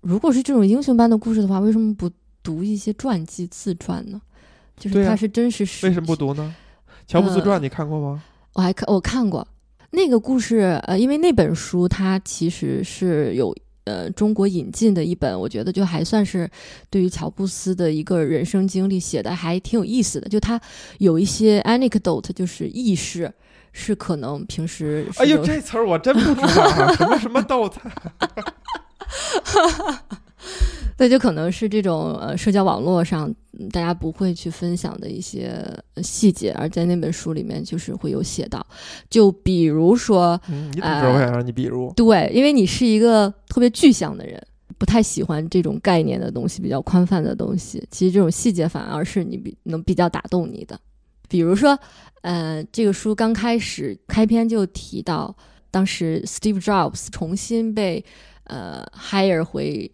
[0.00, 2.10] 如果是这种英雄般的故事的话，为什么不
[2.42, 4.20] 读一些传记自传呢？
[4.76, 6.54] 就是它是真实为什么不读呢？
[7.06, 8.22] 乔布斯传你看过吗？
[8.54, 9.46] 我还看，我看过
[9.90, 10.80] 那个故事。
[10.86, 13.54] 呃，因为那本书它其实是有。
[13.84, 16.46] 呃，中国引进的一本，我觉得就还算是
[16.90, 20.28] 对于乔布斯的一个人生经历写的还挺有意思的。
[20.28, 20.60] 就他
[20.98, 23.32] 有一些 anecdote，就是轶事，
[23.72, 27.66] 是可能平时哎呦，这词儿我真不知道，什么什么逗
[29.44, 30.02] 他。
[31.00, 33.32] 那就可能是这种呃社交网络上
[33.70, 35.64] 大家不会去分享的一些
[36.02, 38.66] 细节，而在那本书里面就是会有写到。
[39.08, 41.92] 就比如说，你怎么知道我想让你比如？
[41.94, 44.44] 对，因为你是一个特别具象的人，
[44.76, 47.80] 不太喜欢这种概念的东西，比较宽泛的东西。
[47.92, 50.76] 其实这种细节反而是你比能比较打动你的。
[51.28, 51.78] 比如说，
[52.22, 55.32] 呃，这个书刚开始开篇就提到，
[55.70, 58.04] 当时 Steve Jobs 重新被
[58.48, 59.90] 呃 hire 回。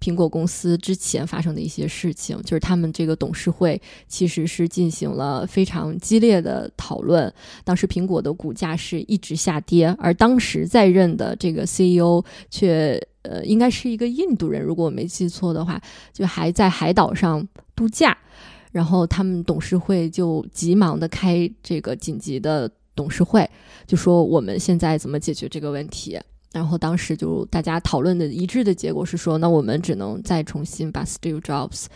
[0.00, 7.34] 苹果公司之前发生的一些事情，就是他们这个董事会其实是进行了非常激烈的讨论。
[7.64, 17.44] 当时苹果的股价是一直下跌，而当时在任的这个 CEO 却呃，应该是一个印度人，如果我没记错的话，就还在海岛上
[17.74, 18.16] 度假。
[18.70, 23.50] 然后他们董事会就急忙的开这个紧急的董事会，
[23.84, 26.16] 就说我们现在怎么解决这个问题。
[26.52, 31.86] 然后当时就大家讨论的一致的结果是说，那我们只能再重新把 Steve Jobs，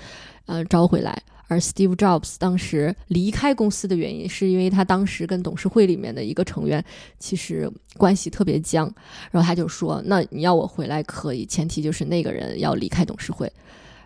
[0.46, 1.22] 呃招回来。
[1.48, 6.82] 而 Steve Jobs 当时离开公司的原因，是因为他当时跟董事会里面的一个成员
[7.18, 8.90] 其实关系特别僵。
[9.30, 13.52] 然后他就说，那你要我回来可以，前提就是那个人要离开董事会。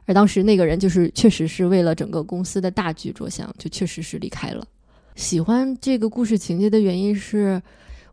[0.07, 4.67] 而当时那个人就是确实是为了整个公司的大局着想，就确实是离开了。
[5.15, 7.63] 喜欢这个故事情节的原因是，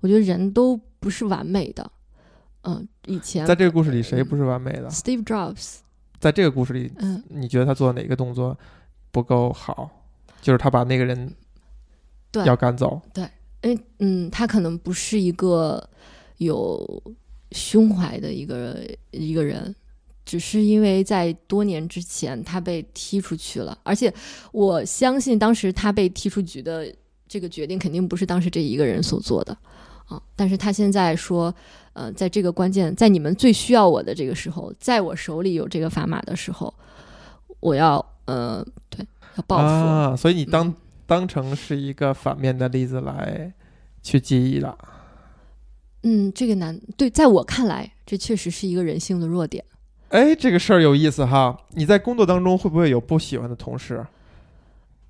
[0.02, 1.92] 我觉得人都不是完美的。
[2.64, 5.78] 嗯，以前在这个故事里，谁不是完美的？Steve Jobs。
[6.20, 8.58] 在这个故事里，嗯，你觉得他做哪个动作
[9.12, 9.90] 不够好？
[10.42, 11.34] 就是他把那个人
[12.32, 13.02] 对要赶走。
[13.14, 13.24] 对，
[13.62, 15.86] 哎，嗯，他可能不是一个
[16.38, 17.04] 有
[17.52, 18.80] 胸怀的一个
[19.12, 19.76] 一个人，
[20.24, 24.14] 只是因为在多年之前他被踢出去了，而且
[24.54, 26.88] 我相信当时他被踢出局的
[27.28, 29.58] 这个决定肯定不是当时这一个人所做的。
[30.06, 30.22] 啊！
[30.36, 31.54] 但是他现在说，
[31.94, 36.74] 呃，在这个关键，在你们最需要我的这个时候，在我手里有这个砝码的时候，
[37.60, 39.64] 我要，呃，对，要报复。
[39.64, 40.16] 啊！
[40.16, 40.74] 所以你当
[41.06, 43.54] 当成是一个反面的例子来
[44.02, 44.78] 去记忆了。
[46.02, 49.64] 嗯，这个难对，在我看来，这确实是一个人性的弱点。
[50.10, 51.58] 哎，这个事儿有意思哈。
[51.72, 54.06] 你在工作当中会不会有不喜欢的同事？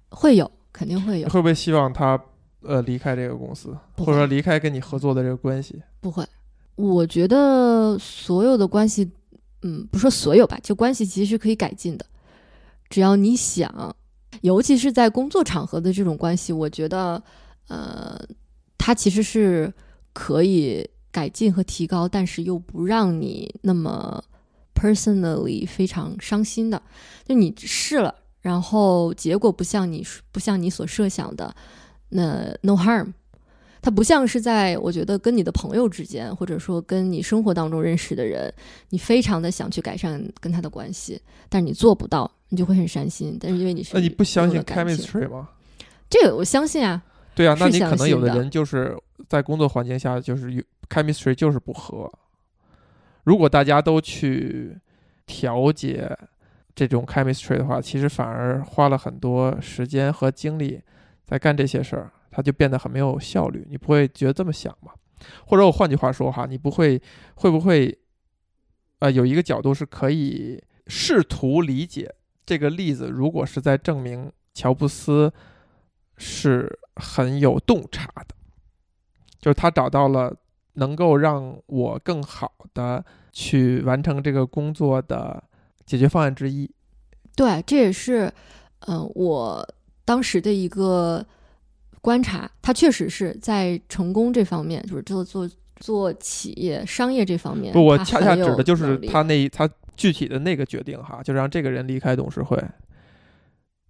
[0.09, 1.27] 会有，肯定会有。
[1.29, 2.21] 会不会希望他
[2.61, 5.81] 呃离开这个公司，或者说离开跟你合作的这个关系？
[5.99, 6.23] 不会，
[6.75, 9.09] 我觉得所有的关系，
[9.61, 12.05] 嗯，不说所有吧，就关系其实是可以改进的，
[12.89, 13.95] 只要你想，
[14.41, 17.21] 尤其是在工作场合的这种关系，我觉得，
[17.67, 18.19] 呃，
[18.77, 19.71] 它其实是
[20.13, 24.23] 可以改进和提高，但是又不让你那么
[24.73, 26.81] personally 非常伤心的。
[27.25, 31.55] 就你试了，然后结果不像你不像你所设想的，
[32.09, 33.13] 那 no harm。
[33.83, 38.51] 它不像是在我觉得跟你的朋友之间，或者说跟你生活当中认识的人，
[38.91, 43.37] 你非常的想去改善跟他的关系，但是你做不到，你就会很伤心。
[43.37, 45.49] 但是因为你是那你不相信 chemistry 吗？
[46.09, 47.03] 这个，我相信啊，
[47.35, 52.09] 对啊，那你可能有的人就是在工作环境下就是有 chemistry 就是不合。
[53.25, 54.77] 如果大家都去
[55.25, 56.09] 调节
[56.73, 60.79] 这种 chemistry 的话，其实反而花了很多时间和精力
[61.25, 63.65] 在干这些事儿，它就变得很没有效率。
[63.69, 64.91] 你不会觉得这么想吗？
[65.45, 67.01] 或者我换句话说哈，你不会
[67.35, 67.97] 会不会
[68.99, 72.13] 呃有一个角度是可以试图理解
[72.45, 75.31] 这个例子，如果是在证明乔布斯
[76.17, 78.35] 是很有洞察的，
[79.39, 80.35] 就是他找到了
[80.73, 85.41] 能够让我更好的去完成这个工作的
[85.85, 86.69] 解决方案之一。
[87.35, 88.31] 对，这也是，
[88.87, 89.67] 嗯、我
[90.03, 91.25] 当时的一个
[92.03, 102.61] 观察，他确实是在成功这方面，就是做做做企业商业这方面，不，我恰恰指的就是他那他具体的那个决定哈，就让这个人离开董事会。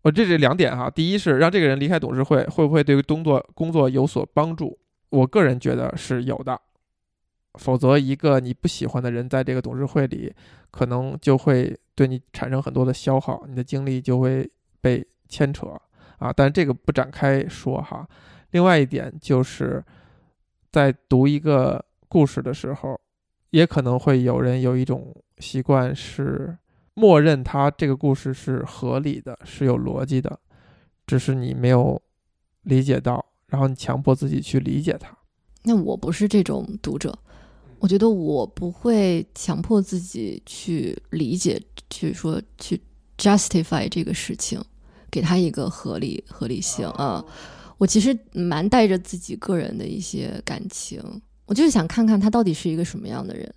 [0.04, 4.78] 我这是两点哈，第一是让这个人离开董事会，会不会对工作工作有所帮助？
[5.10, 6.62] 我个人觉得是有的，
[7.56, 10.32] 否则一个你不喜欢的人在这个董事会里，
[10.69, 14.47] 可能就会对你产生很多的消耗，你的精力就会
[14.82, 15.65] 被牵扯
[16.23, 16.33] 啊。
[16.36, 18.07] 但是这个不展开说哈。
[18.51, 19.83] 另外一点就是
[20.71, 22.99] 在读一个故事的时候，
[23.49, 26.55] 也可能会有人有一种习惯是
[26.93, 30.39] 默认它这个故事是合理的，是有逻辑的，
[31.07, 31.99] 只是你没有
[32.62, 35.17] 理解到，然后你强迫自己去理解它。
[35.63, 37.17] 那我不是这种读者，
[37.79, 41.59] 我觉得我不会强迫自己去理解，
[41.89, 42.79] 去说去
[43.17, 44.63] justify 这个事情，
[45.13, 47.23] 给他一个合理合理性啊。
[47.78, 50.99] 我其实蛮带着自己个人的一些感情，
[51.45, 53.54] 我就是想看看他到底是一个什么样的人。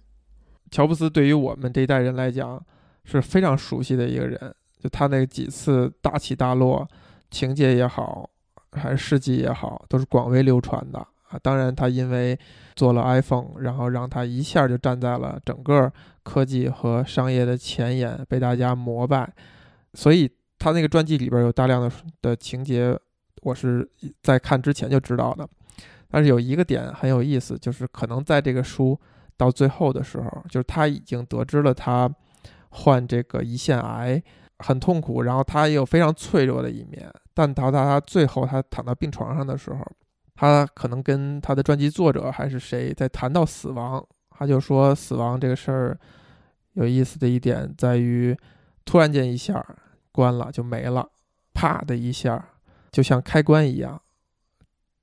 [0.70, 2.62] 乔布斯对于我们这一代人来讲
[3.04, 6.86] 是非常熟悉的一个人，就他那几次大起大落，
[7.30, 8.28] 情节也好，
[8.72, 11.38] 还是事迹也好，都是广为流传的啊。
[11.42, 12.38] 当然，他因为
[12.74, 15.90] 做了 iPhone，然后让他一下就站在了整个
[16.22, 19.32] 科技和商业的前沿，被大家膜拜。
[19.94, 21.90] 所以他那个传记里边有大量的
[22.22, 22.98] 的情节，
[23.42, 23.88] 我是
[24.22, 25.48] 在看之前就知道的。
[26.08, 28.98] 但是有一个点很有意思，就是可能在这个书
[29.36, 32.08] 到最后的时候，就是他已经得知了他
[32.70, 34.22] 患这个胰腺癌
[34.58, 37.12] 很痛苦，然后他也有非常脆弱的一面。
[37.34, 39.84] 但到他最后他躺到病床上的时候，
[40.34, 45.98] 他可能跟他的传记作者还是谁在谈到死亡，他就说死亡这个事儿
[46.74, 48.34] 有意思的一点在于，
[48.84, 49.54] 突然间一下
[50.16, 51.06] 关了就没了，
[51.52, 52.42] 啪的一下
[52.90, 54.00] 就像开关一样。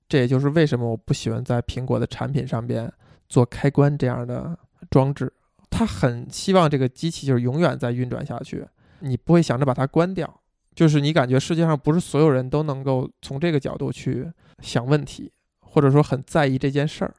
[0.09, 2.91] 这也就是为什么我不喜欢在苹果的产品上边
[3.29, 4.57] 做开关这样的
[4.89, 5.31] 装置。
[5.69, 8.67] 他很希望这个机器就是永远在运转下去，
[8.99, 10.41] 你不会想着把它关掉。
[10.75, 17.15] 就是你感觉世界上不是所有人都能够从这个角度去想问题，或者说很在意这件事儿，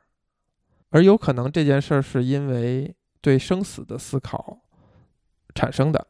[0.90, 4.60] 而有可能这件事儿是因为对生死的思考
[5.54, 6.06] 产生的，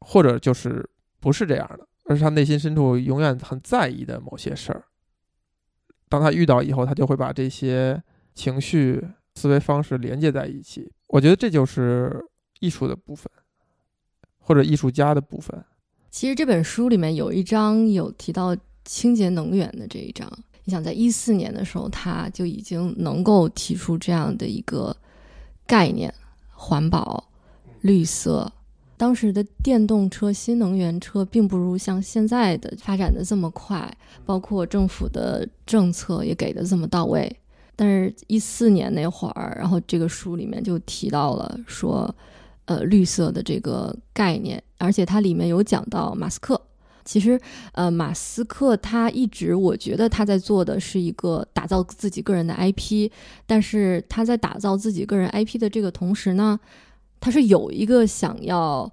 [0.00, 0.88] 或者就是
[1.22, 4.84] 不是这样的，而是他内心深处永远很在意的某些事儿。
[6.08, 8.02] 当他遇到以后，他就会把这些
[8.34, 9.00] 情绪、
[9.36, 10.90] 思维方式连接在一起。
[11.06, 12.20] 我觉得这就是
[12.58, 13.30] 艺术的部分，
[14.40, 15.64] 或者艺术家的部分。
[16.10, 20.28] 其实这本书里面有一章有提到清洁能源的这一章。
[20.64, 24.96] 你想，在一四年的时候，他就已经能够提出这样的一个
[25.68, 26.12] 概念：
[26.50, 27.30] 环保、
[27.80, 28.52] 绿色。
[29.02, 33.92] 当时的电动车、新能源车并不如像现在的发展的这么快，
[34.24, 37.36] 包括政府的政策也给的这么到位。
[37.74, 42.14] 但是，一四年那会儿，然后这个书里面就提到了说，
[42.66, 46.62] 呃，绿色的这个概念，而且它里面有讲到马斯克。
[47.04, 47.36] 其实，
[47.72, 53.10] 呃，马斯克他一直我觉得他在做的是一个打造自己个人的 IP，
[53.48, 56.60] 但是他在打造自己个人 IP 的这个同时呢，
[57.18, 58.92] 他是有一个想要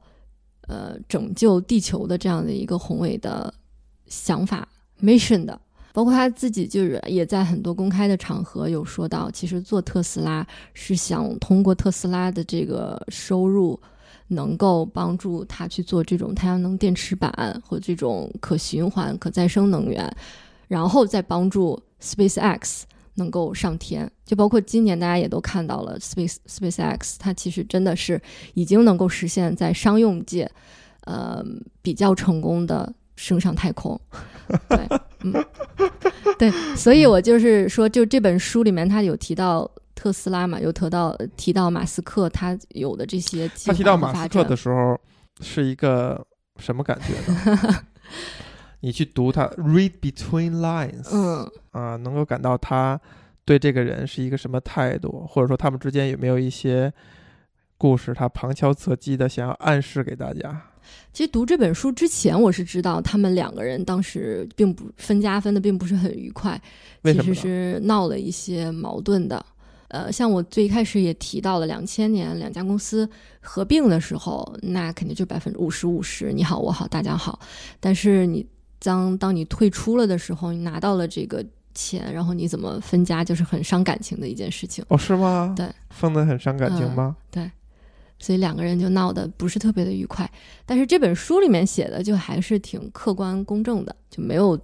[0.70, 3.54] 呃拯救地球的这样的一个宏伟的
[4.06, 4.66] 想法
[5.02, 5.60] mission 的。
[5.92, 13.78] 包括他自己就是也在很多公开的场合有说到，其实做特斯拉是想通过特斯拉的这个收入，
[14.28, 17.34] 能够帮助他去做这种太阳能电池板
[17.66, 20.10] 和这种可循环、可再生能源，
[20.68, 22.84] 然后再帮助 SpaceX
[23.16, 24.10] 能够上天。
[24.26, 28.22] 就包括今年大家也都看到了，Space SpaceX 它其实真的是
[28.54, 30.50] 已经能够实现在商用界，
[31.06, 31.44] 呃，
[31.82, 34.00] 比较成功的升上太空。
[34.70, 34.88] 对，
[35.24, 35.34] 嗯，
[36.38, 45.00] 对，所以我就是说，就这本书里面，它有提到特斯拉嘛，有提到提到马斯克他有的这些他提到马斯克的时候
[45.42, 46.26] 是一个
[46.58, 47.76] 什么感觉呢？
[48.82, 53.00] 你去读他 read between lines，嗯啊，能够感到他
[53.44, 56.94] 对这个人是一个什么态度，或者说他们之间有没有一些
[57.78, 60.62] 故事，他旁敲侧击的想要暗示给大家。
[61.14, 66.60] 其实读这本书之前，我是知道他们两个人当时并不分家分的并不是很愉快，
[67.04, 67.36] 其实为什么？
[67.36, 69.46] 是闹了一些矛盾的。
[69.90, 73.10] 呃，像我最一开始也提到了，两千年两家公司
[73.42, 77.40] 合并的时候，那肯定就百分之五十五十，你好我好大家好。
[77.80, 78.46] 但是你
[78.80, 84.84] 当当你退出了的时候，你拿到了这个钱，然后你怎么分家，就是很伤感情的一件事情。
[84.88, 85.54] 哦，是吗？
[85.56, 87.52] 对，分得很伤感情嗯对？
[88.18, 90.30] 所以两个人就闹得不是特别的愉快。
[90.66, 94.60] 但是这本书里面写的就还是挺客观公正的，就没有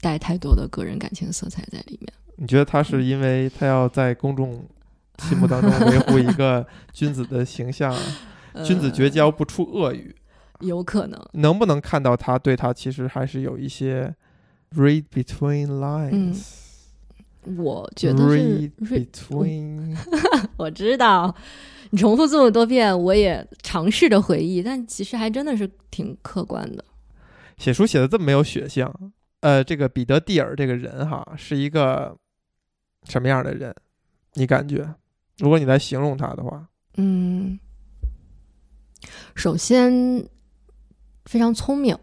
[0.00, 2.12] 带太多的个人感情色彩在里面。
[2.36, 4.64] 你觉得他是因为他要在公众
[5.22, 7.94] 心目当中维护一个君子的形象，
[8.64, 10.23] 君子绝交不出恶语，呃
[10.60, 11.20] 有可能。
[11.32, 14.14] 能不能看到他对他其实还是有一些
[14.76, 16.62] read between lines？
[17.56, 19.96] 我觉得是 read between，
[20.56, 21.34] 我知道，
[21.90, 26.82] 你重复这么多遍，我也尝试着回忆，但其实还真的是挺客观的。
[27.58, 28.90] 写书写的这么没有血性。
[29.40, 32.16] 呃，这个彼得蒂尔这个人哈，是一个
[33.04, 33.74] 什么样的人？
[34.32, 34.94] 你感觉？
[35.38, 37.58] 如果你来形容他的话，嗯，
[39.34, 39.92] 首先
[41.24, 41.96] 非常聪明，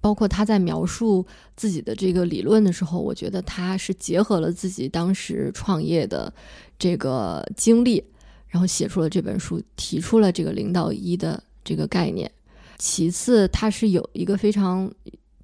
[0.00, 6.32] 包括他在描述自己的这个理论的时候，我觉得他是结合了自己当时创业的
[6.78, 8.02] 这个经历，
[8.48, 12.30] 然后写出了这本书，提出了这个领导一的这个概念。
[12.78, 14.90] 其次，他是有一个非常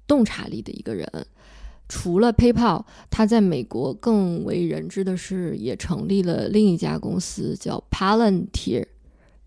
[0.07, 1.05] 洞察力的一个人。
[1.87, 8.85] 除了 PayPal，他在美国更为人知的是，也成立了另一家公司，叫 Palantir。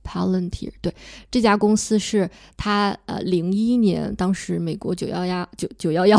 [0.08, 0.94] Palantir 对
[1.30, 6.18] 这家公司是他呃零一年当时美国九幺幺九九幺幺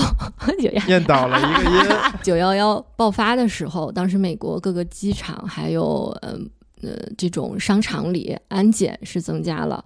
[0.60, 1.98] 九幺念倒了一个音。
[2.22, 6.48] 九幺幺爆发的时候，当时美国各个机场还有嗯
[6.84, 9.84] 呃这种商场里安检是增加了。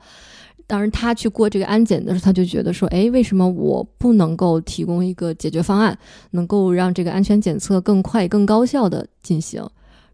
[0.66, 5.98] 当时他去过这个安检的时候，他就觉得说，哎，为什么我不能够提供一个解决方案，
[6.32, 9.64] 能够让这个安全检测更快、更高效的进行？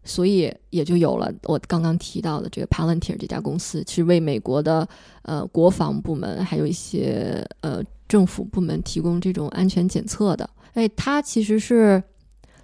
[0.04, 4.88] 所以也就有了我刚刚提到的这个 Palantir 这家公司，是为美国的
[5.22, 10.48] 呃国防部门还有一些呃政府部门提供这种安全检测的。
[10.74, 12.02] 哎，他其实是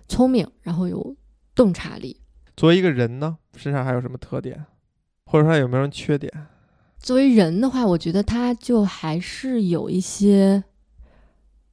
[0.09, 1.16] 聪明，然后有
[1.55, 2.16] 洞察力。
[2.57, 4.64] 作为一个人呢，身上还有什么特点，
[5.26, 6.32] 或者说有没有什么缺点？
[6.99, 10.64] 作为人的话，我觉得他就还是有一些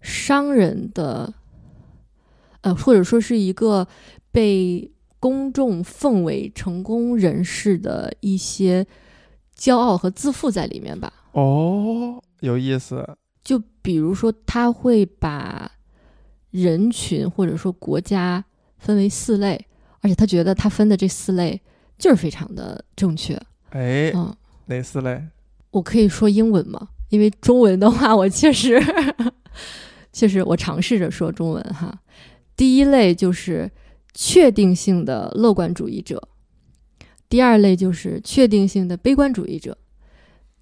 [0.02, 1.34] 商人的，
[2.62, 3.88] 呃，或者说是一个
[4.32, 4.92] 被
[5.24, 8.86] 公众奉为成功人士的一些
[9.58, 11.14] 骄傲和自负在里面吧。
[11.32, 13.08] 哦，有意思。
[13.42, 15.72] 就比如说，他会把
[16.52, 18.44] 人群或者说国家
[18.80, 19.66] 分为四类，
[20.02, 21.62] 而且他觉得他分的这四类
[21.98, 23.34] 就是非常的正确。
[23.70, 25.24] 哎，嗯，哪四类？
[25.72, 26.90] 我可以说英文吗？
[27.08, 28.78] 因为中文的话，我确实
[30.12, 31.98] 确实我尝试着说中文哈。
[32.58, 33.72] 第一类就是
[34.14, 36.22] 确定性的乐观主义者，
[37.28, 39.78] 第二类就是确定性的悲观主义者，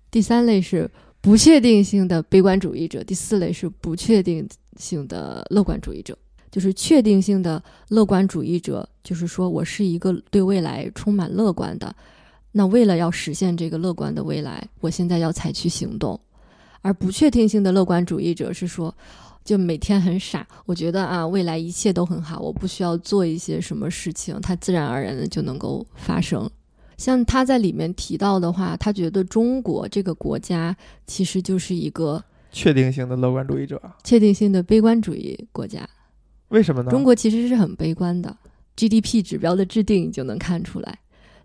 [0.10, 0.90] 第三类是
[1.20, 4.48] 不确定性的悲观主义者，第四类是不确定
[4.78, 6.18] 性的乐观主义者。
[6.50, 11.96] 就是确定性的乐观主义者，就是说我是一个对未来充满乐观的。
[12.52, 16.20] 那为了要实现这个乐观的未来，我现在要采取行动。
[16.82, 18.94] 而不确定性的乐观主义者是说，
[19.44, 26.50] 就每天很傻，我觉得啊，未来一切都很好，我不需要做一些什么事情，它自然而然的就能够发生。
[26.98, 30.76] 像他在里面提到的话，他觉得中国这个国家
[31.08, 33.82] 其实就是一个确定性的乐观主义者。
[34.04, 35.88] 确定性的悲观主义国家。
[36.50, 36.92] 为什么呢？
[36.92, 38.38] 中国其实是很悲观的
[38.76, 41.00] ，GDP 指标的制定你就能看出来。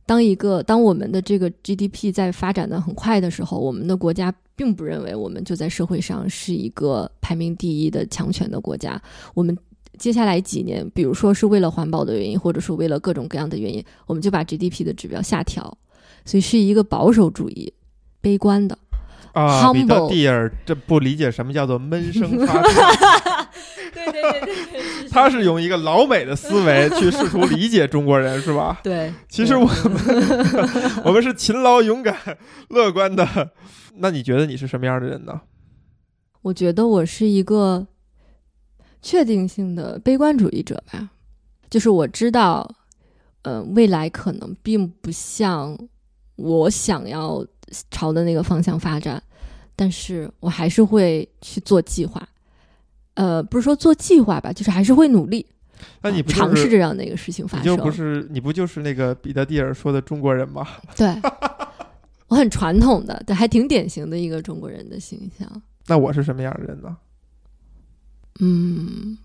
[0.07, 9.03] 当一个当我们的这个 GDP 在发展的很快的时候，我们的国家并不认为我们就在社会上是一个排名第一的强权的国家。
[9.35, 9.57] 我们
[9.99, 15.77] 接下来几年，比如说是为了环保的原因，或者说为了各种各样的原因，我们就把 GDP 的指标下调，
[16.25, 17.73] 所以是一个保守主义、
[18.21, 18.79] 悲观的。
[19.33, 23.51] 啊，彼得 Humble 蒂尔这不理解什么叫做闷声发大，
[23.93, 28.81] 对对对对对，他是用一个老美的思维去试图理解中国人，是吧？
[28.83, 29.13] 对。
[29.29, 32.17] 其实我们我们是勤劳、勇敢、
[32.69, 33.53] 乐观的。
[33.97, 35.41] 那你觉得你是什么样的人呢？
[36.43, 37.87] 我觉得我是一个
[39.03, 41.11] 确定性的悲观主义者吧，
[41.69, 42.71] 就是我知道，
[43.43, 45.77] 呃，未来可能并不像
[46.37, 47.45] 我想要
[47.91, 49.23] 朝的那个方向发展，
[49.75, 52.27] 但是我还是会去做计划。
[53.15, 55.45] 呃，不是说做计划吧，就是还是会努力
[56.03, 57.73] 那你不就尝试是着让那个事情发生。
[57.73, 60.67] 你就不是你不就是那个彼得蒂尔说的中国人吗？
[60.95, 61.09] 对，
[62.29, 65.63] 我很传统的，对，还挺典型的一个中国人的形象。
[65.87, 66.97] 那我是什么样的人呢？
[68.41, 69.17] 嗯，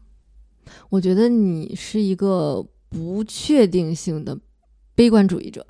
[0.90, 4.38] 我觉得你是一个不确定性的
[4.96, 5.66] 悲观主义者。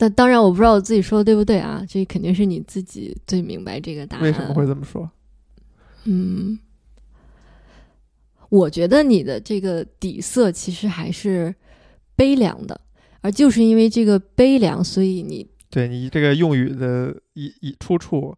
[0.00, 4.24] 但当然，我不知道我自己说的对不对啊，这肯定是你自己最明白这个答案。
[4.24, 5.10] 为什么会这么说？
[6.04, 6.58] 嗯，
[8.48, 11.54] 我觉得你的这个底色其实还是
[12.16, 12.80] 悲凉的，
[13.20, 18.34] 而就是因为这个悲凉，所以你对你这个用语的一一出处，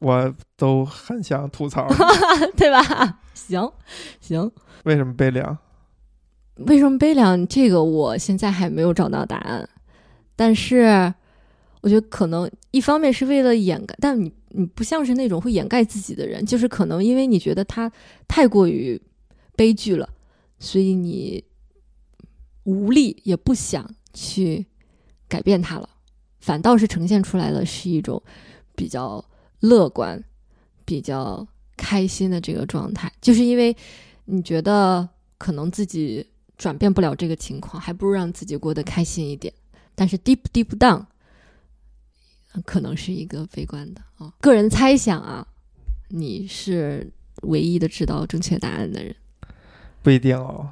[0.00, 1.86] 我都很想吐槽。
[2.58, 3.20] 对吧？
[3.32, 3.70] 行
[4.20, 4.50] 行，
[4.82, 5.56] 为什么悲凉？
[6.56, 7.46] 为什么悲凉？
[7.46, 9.68] 这个我现在还没有找到答案，
[10.36, 11.12] 但是
[11.80, 17.90] 我觉得可能一方面是为了掩盖，但你你不像是那种会掩盖自己的人，就是可能因为你觉得他
[18.28, 19.00] 太过于
[19.56, 20.08] 悲剧了，
[20.58, 21.42] 所以你
[22.64, 24.66] 无力也不想去
[25.28, 25.88] 改变他了，
[26.40, 28.22] 反倒是呈现出来的是一种
[28.74, 29.24] 比较
[29.60, 30.22] 乐观、
[30.84, 33.74] 比较开心的这个状态，就是因为
[34.24, 35.08] 你觉得
[35.38, 36.26] 可能自己
[36.58, 39.52] 转变不了这个情况，还不如让自己过得开心一点。
[39.96, 41.06] 但是 deep deep down，
[42.64, 45.44] 可能是一个悲观的啊、个人猜想啊，
[46.08, 47.10] 你是
[47.42, 49.16] 唯一的知道正确答案的人。
[50.02, 50.70] 不一定哦。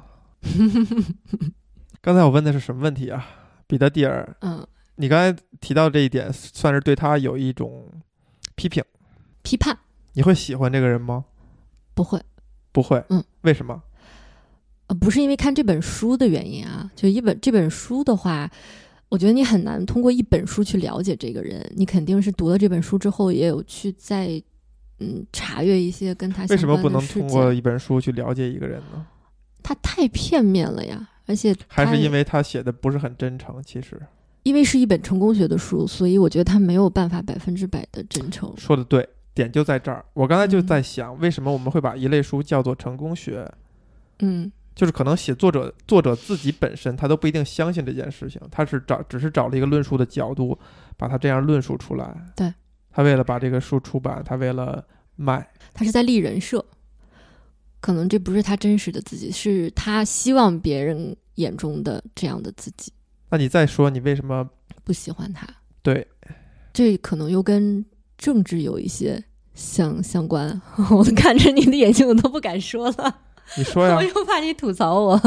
[2.01, 3.27] 刚才我问的是什么问题啊？
[3.67, 4.65] 彼得蒂尔，嗯，
[4.95, 7.91] 你刚才提到这一点，算是对他有一种
[8.55, 8.81] 批评。
[9.41, 9.77] 批判
[10.13, 11.25] 你会喜欢这个人吗？
[11.93, 12.21] 不会，
[12.71, 13.03] 不会。
[13.09, 13.81] 嗯，为什么？
[14.87, 18.49] 呃，不是因为看这本书的原因啊，就一本这本书的话，
[19.09, 24.41] 我觉得你很难通过一本书去了解这个人，你肯定是读了这本书之后，也有去再
[24.99, 27.53] 嗯查阅一些跟他为什么不能通过。
[27.53, 29.05] 一本书去了解一个人呢？
[29.63, 33.61] 他太片面了呀，而且还是因为他写的不是很真诚？
[33.63, 33.99] 其实
[34.43, 38.53] 因为是一本成功学的书，所以我觉得他没有办法百分之百的真诚。
[38.57, 40.05] 说的对，点就在这儿。
[40.13, 43.51] 我刚才就嗯在想，为什么我们会把一类书叫做成功学？
[44.19, 50.57] 嗯就是可能写作者作者自己本身他都不一定相信这件事情，他是找只是找了一个论述的角度，
[50.97, 52.15] 把他这样论述出来。
[52.35, 52.53] 对，
[52.91, 56.63] 他为了把这个书出版，他为了卖，他是在立人设，
[57.79, 62.91] 可能这不是他真实的自己，是他希望别人眼中的这样的自己。
[63.29, 64.47] 那你再说你为什么
[64.83, 65.47] 不喜欢他，
[65.81, 66.05] 对？
[66.73, 67.85] 这可能又跟
[68.17, 69.23] 政治有一些
[69.53, 70.61] 相相关。
[70.91, 73.21] 我看着你的眼睛，我都不敢说了，
[73.57, 75.17] 你说呀 我，又怕你吐槽我。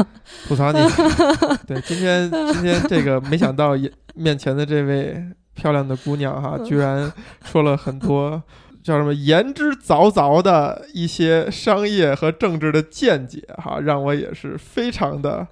[0.47, 0.79] 吐槽你。
[1.65, 5.23] 对，今天今天这个没想到也面前的这位
[5.55, 7.11] 漂亮的姑娘哈，居然
[7.45, 8.41] 说了很多
[8.83, 15.47] 叫什么言之凿凿的一些商业和政治的见解哈，让我也是非常的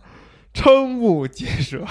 [0.54, 1.86] 瞠目结舌。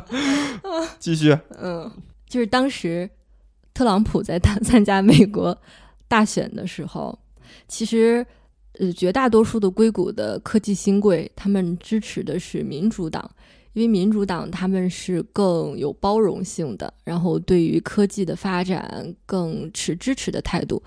[0.98, 1.90] 继续，嗯，
[2.28, 3.08] 就是当时
[3.74, 5.56] 特朗普在参参加美国
[6.08, 7.18] 大选的时候，
[7.68, 8.24] 其实
[8.78, 13.30] 呃绝大多数的硅谷的科技新贵，他们支持的是民主党，
[13.72, 20.82] 因为民主党他们是更有包容性的，然后对于科技的发展更持支持的态度。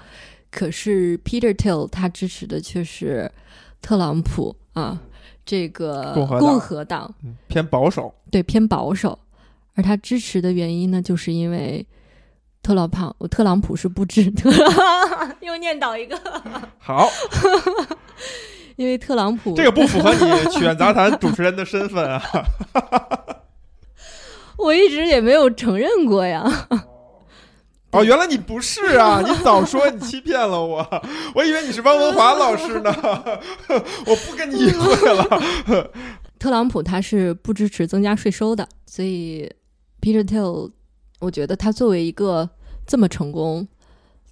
[0.52, 3.32] 可是 Peter Thiel 他支持的却是
[3.82, 5.00] 特朗普啊，
[5.46, 9.18] 这个共和党共和党嗯偏保守，对偏保守，
[9.76, 11.86] 而他支持的原因呢，就是因为
[12.62, 14.50] 特朗普特朗普是不支特，
[15.42, 16.20] 又念叨一个，
[16.78, 17.10] 好，
[18.76, 22.22] 因为特朗普这个不符合你曲苑杂谈主持人的身份啊。
[24.58, 26.68] 我一直也没有承认过呀。
[27.92, 29.20] 哦，原来你不是啊！
[29.26, 30.86] 你早说，你欺骗了我，
[31.34, 32.94] 我以为你是汪文华老师呢。
[34.06, 35.90] 我不跟你一会了。
[36.38, 39.50] 特朗普他是不支持增加税收的，所以
[40.02, 40.70] Peter Thiel，
[41.20, 42.50] 我觉得他作为一个
[42.86, 43.68] 这么成功、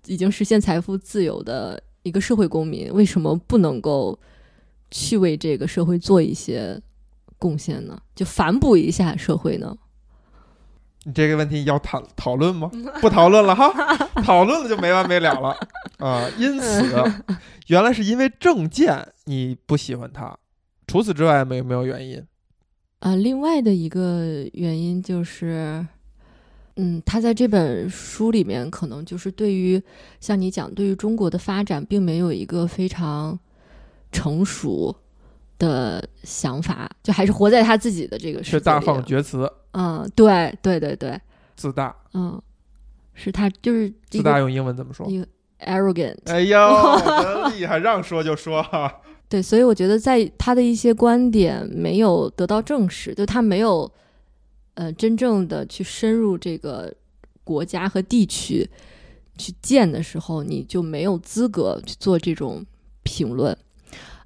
[0.06, 4.18] 已经实现财富自由的一个社会公民，为什么不能够
[4.90, 6.82] 去为这个社会做一些
[7.38, 8.00] 贡献呢？
[8.16, 9.78] 就反哺一下社会呢？
[11.04, 12.70] 你这个问题要讨讨论吗？
[13.00, 13.72] 不讨论了哈，
[14.24, 15.56] 讨论了就没完没了了
[16.00, 16.30] 啊！
[16.38, 16.84] 因此，
[17.68, 20.38] 原来是因为证件你不喜欢他，
[20.86, 22.26] 除此之外没有没有原因？
[23.00, 25.86] 啊，另外的一个原因就是，
[26.78, 29.82] 嗯，他在这本书里面可能就是对于
[30.20, 33.38] 像你讲，对于中国的发展，并没有一个非常
[34.12, 34.96] 成熟
[35.60, 41.20] 的想法，就还是活在他自己的这个世界是大放厥词，嗯，对对对对，
[41.56, 42.40] 自大，嗯，
[43.14, 45.08] 是他就是自大用英文怎么说？
[45.10, 45.28] 一个
[45.62, 46.58] arrogant，哎呦，
[47.50, 49.02] 真厉害，让说就说哈。
[49.30, 53.92] 对，所以我觉得在他的一些观点没有得到证实，就他没有
[54.78, 56.94] 呃真正的去深入这个
[57.44, 58.70] 国家和地区
[59.38, 62.64] 去见的时候，你就没有资格去做这种
[63.02, 63.58] 评论。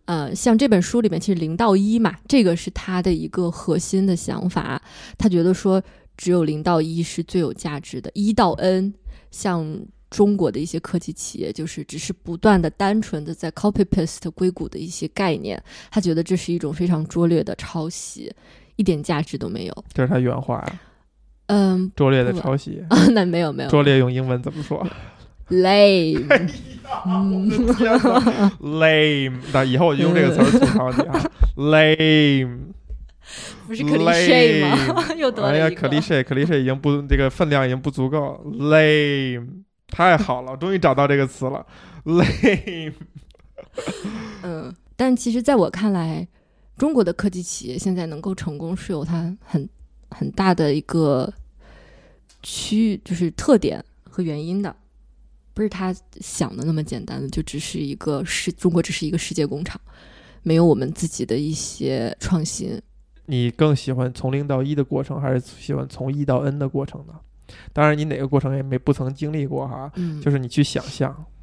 [0.05, 4.81] 呃，像这本书里面，其实零到一嘛，这个是他的一个核心的想法。
[5.17, 5.81] 他觉得说，
[6.17, 8.93] 只有零到一是最有价值的，一到 n，
[9.29, 9.79] 像
[10.09, 18.29] 中国的一些科技企业，就是只是不断的、单纯的在 copy paste 硅谷的一些概念，他觉得这是一种非常拙劣的抄袭，
[18.81, 19.85] 一点价值都没有。
[19.93, 20.79] 这是他原话呀，
[21.45, 22.83] 嗯，拙劣的抄袭。
[22.89, 24.83] 啊，那没有没有拙劣用英文怎么说
[25.49, 26.25] ，lame，
[26.89, 29.39] 我的天哪， lame！
[29.53, 32.57] 那以后我就用这个词儿吐槽你啊， lame。
[33.67, 35.13] 不是 cliche 吗？
[35.15, 35.87] 又多哎呀了一个。
[35.87, 39.47] ，cliche，cliche 已经不这个分量已经不足够，lame，
[39.89, 41.63] 太好了，终于找到这个词了
[42.05, 42.93] ，lame。
[44.41, 46.27] 嗯，但其实在我看来，
[46.81, 49.69] 中国的科技企业现在能够成功，是有它很
[50.09, 51.31] 很大的一个
[52.41, 54.75] 区，就是特点和原因的，
[55.53, 59.79] 不是他想的那么简单的，就只是一个世中国只是一个世界工厂，
[60.41, 62.81] 没有我们自己的一些创新。
[63.27, 67.13] 你更喜欢从零到一的过程，还是喜欢从一到 n 的过程呢？
[67.73, 71.40] 当然，你哪个过程也没不曾经历过哈，嗯，就是你去想象，我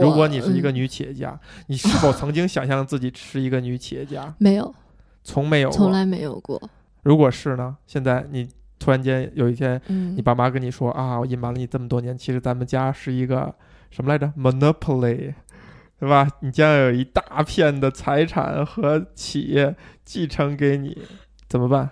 [0.00, 4.34] 如果你是一个嗯女企业家，你是否曾经想象自己是一个女企业家？
[4.38, 4.74] 没有，
[5.22, 5.70] 从没有。
[5.70, 6.60] 从来没有过。
[7.02, 7.76] 如果是呢？
[7.86, 13.54] 现在你突然间有一天，嗯你，爸妈跟你说啊，我隐瞒了你这么多年，其实咱们家是一个
[13.90, 15.34] 什么来着？Monopoly，
[16.00, 16.28] 对吧？
[16.40, 20.96] 你将有一大片的财产和企业继承给你，
[21.48, 21.90] 怎么办？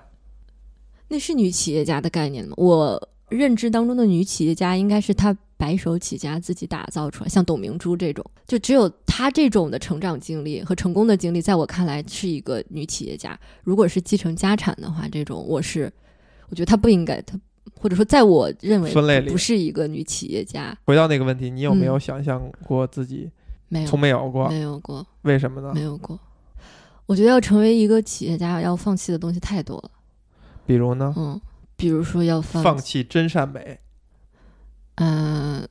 [1.09, 2.55] 那是女企业家的概念吗？
[2.57, 13.39] 我认知当中的女企业家应该是她白手起家自己打造出来，像董明珠这种，就只有她这种的成长经历和成功的经历，在我看来是一个女企业家。
[13.63, 15.93] 如果是继承家产的话，这种我是，
[16.49, 17.39] 我觉得她不应该，她
[17.81, 23.31] 或者说在我认为分类里不是一个女企业家，回到那个问题，你有没有嗯想象过自己？
[23.69, 25.83] 没有，从没有过，没有过，为什么呢没？
[25.83, 26.19] 有过。
[27.07, 29.91] 我觉得要成为一个企业家，要放弃的东西太多了。
[30.67, 31.15] 比如呢？
[31.17, 31.41] 嗯，
[31.77, 33.79] 比如说要放放弃真善美，
[34.97, 35.67] 嗯，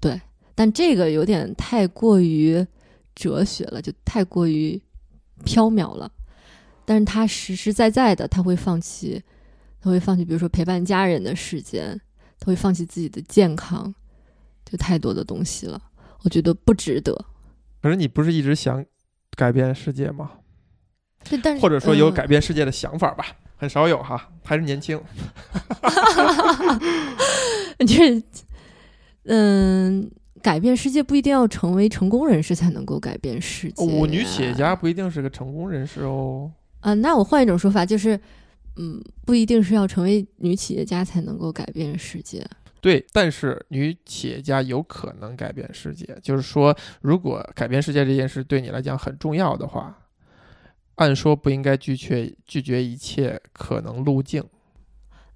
[0.00, 0.20] 对，
[0.54, 2.66] 但这个有点太过于
[3.14, 4.80] 哲学了，就太过于
[5.44, 6.10] 缥缈了。
[6.84, 9.22] 但是他实实在在的，他会放弃，
[9.80, 12.00] 他会放弃，比如说陪伴家人的时间，
[12.40, 13.94] 他会放弃自己的健康，
[14.64, 15.80] 就太多的东西了。
[16.24, 17.24] 我觉得不值得。
[17.80, 18.84] 可是你不是一直想
[19.36, 20.32] 改变世界吗？
[21.24, 23.24] 对，但是或者说有嗯改变世界的想法吧？
[23.56, 25.00] 很少有哈，还是年轻。
[27.86, 28.22] 就是，
[29.24, 30.10] 嗯，
[30.42, 36.50] 改变世界不一定要成为成功人士才能够改变世界、哦，女企业家不一定是个成功人士哦。
[36.80, 38.18] 啊，那我换一种说法，就是，
[38.76, 42.44] 嗯，不一定是要成为女企业家才能够改变世界。
[42.80, 46.18] 对，但是女企业家有可能改变世界。
[46.20, 49.96] 就是说，如果改变世界这件事对你来讲很重要的话，
[50.96, 54.44] 按说不应该拒绝拒绝一切可能路径。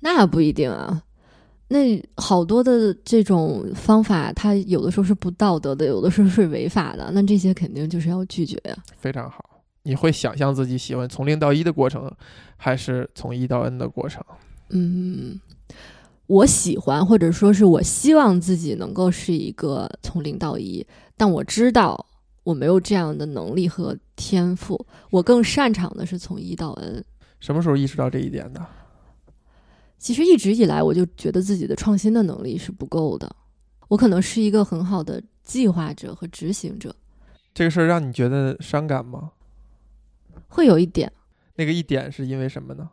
[0.00, 1.04] 那不一定啊，
[1.68, 8.76] 那好多的这种方法，它有的时候是不道德的，有的时候是违法的，那这些肯定就是要拒绝呀。
[8.96, 12.08] 非常好，你会想象自己喜欢从零到一的过程，
[12.56, 14.22] 还是从一到 n 的过程？
[14.70, 15.40] 嗯，
[16.28, 20.86] 我喜欢或者说是我希望自己能够是一个从零到一，
[21.16, 22.06] 但我知道
[22.44, 27.04] 我没有这样的能力和天赋，我更擅长的是从一到 n。
[27.40, 28.64] 什么时候意识到这一点的？
[29.98, 33.34] 其实一直以来，我就觉得自己的创新的能力是不够的。
[33.88, 36.94] 我可能是一个很好的计划者和执行者。
[37.54, 39.32] 这个事儿让你觉得伤感吗？
[40.48, 41.10] 会有一点。
[41.54, 42.90] 那个一点是因为什么呢？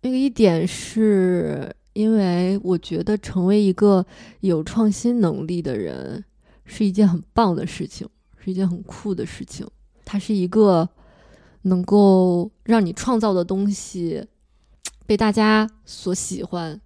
[0.00, 4.04] 那个一点是因为我觉得成为一个
[4.40, 6.24] 有创新能力的人
[6.64, 9.66] 是一件很棒的事情，是一件很酷的事情。
[10.04, 10.88] 它是一个
[11.62, 14.24] 能够让你创造的东西
[15.08, 16.78] 被大家所喜欢。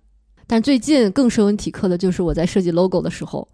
[0.46, 3.48] 但最近更深有体刻的就是我在设计 logo 的时候，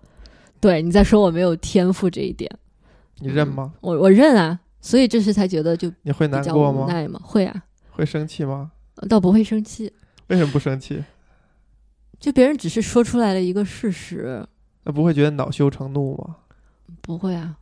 [0.61, 2.51] 对你在说我没有天赋这一点，
[3.21, 3.73] 你认吗？
[3.81, 6.85] 我我认啊，所以这时才觉得就你会难过吗？
[6.85, 8.71] 无奈嘛，会啊，会生气吗？
[9.09, 9.91] 倒不会生气，
[10.27, 11.03] 为什么不生气？
[12.21, 14.47] 就别人只是说出来了一个事实，
[14.85, 16.37] 那不会觉得恼羞成怒吗？
[17.01, 17.57] 不会啊，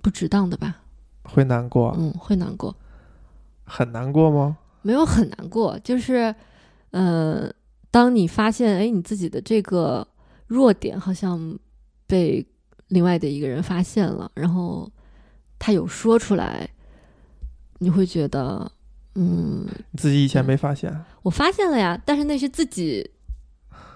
[0.00, 0.76] 不值当的吧？
[1.24, 2.76] 会难过，嗯，会难过，
[3.64, 4.58] 很难过吗？
[4.82, 6.34] 没有很难过，就是，
[6.90, 7.50] 呃，
[7.90, 10.06] 当你发现，哎，你自己的这个
[10.46, 11.58] 弱点好像
[12.06, 12.44] 被
[12.88, 14.90] 另外的一个人发现了，然后
[15.58, 16.68] 他有说出来，
[17.78, 18.70] 你会觉得，
[19.14, 23.10] 嗯，你自己以前没发现，我发现了呀，但是那是自己，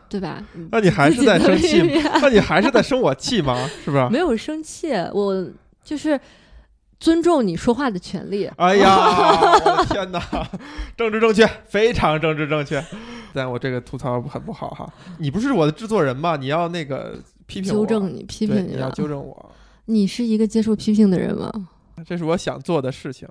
[0.08, 0.44] 对吧？
[0.70, 1.80] 那你还是在生气
[2.20, 3.66] 那你还是在生我气吗？
[3.84, 4.08] 是不是？
[4.10, 5.48] 没有生气，我
[5.82, 6.20] 就是
[7.02, 8.46] 尊重你说话的权利。
[8.58, 8.94] 哎呀，
[9.58, 10.22] 我的天哪！
[10.96, 12.80] 政治正确，非常政治正确。
[13.34, 14.88] 但我这个吐槽很不好哈。
[15.18, 16.36] 你不是我的制作人吗？
[16.36, 18.88] 你要那个批评我，纠正你、批评你要。
[18.92, 19.52] 纠正我。
[19.86, 21.50] 你是一个接受批评的人吗？
[22.06, 23.28] 这是我想做的事情。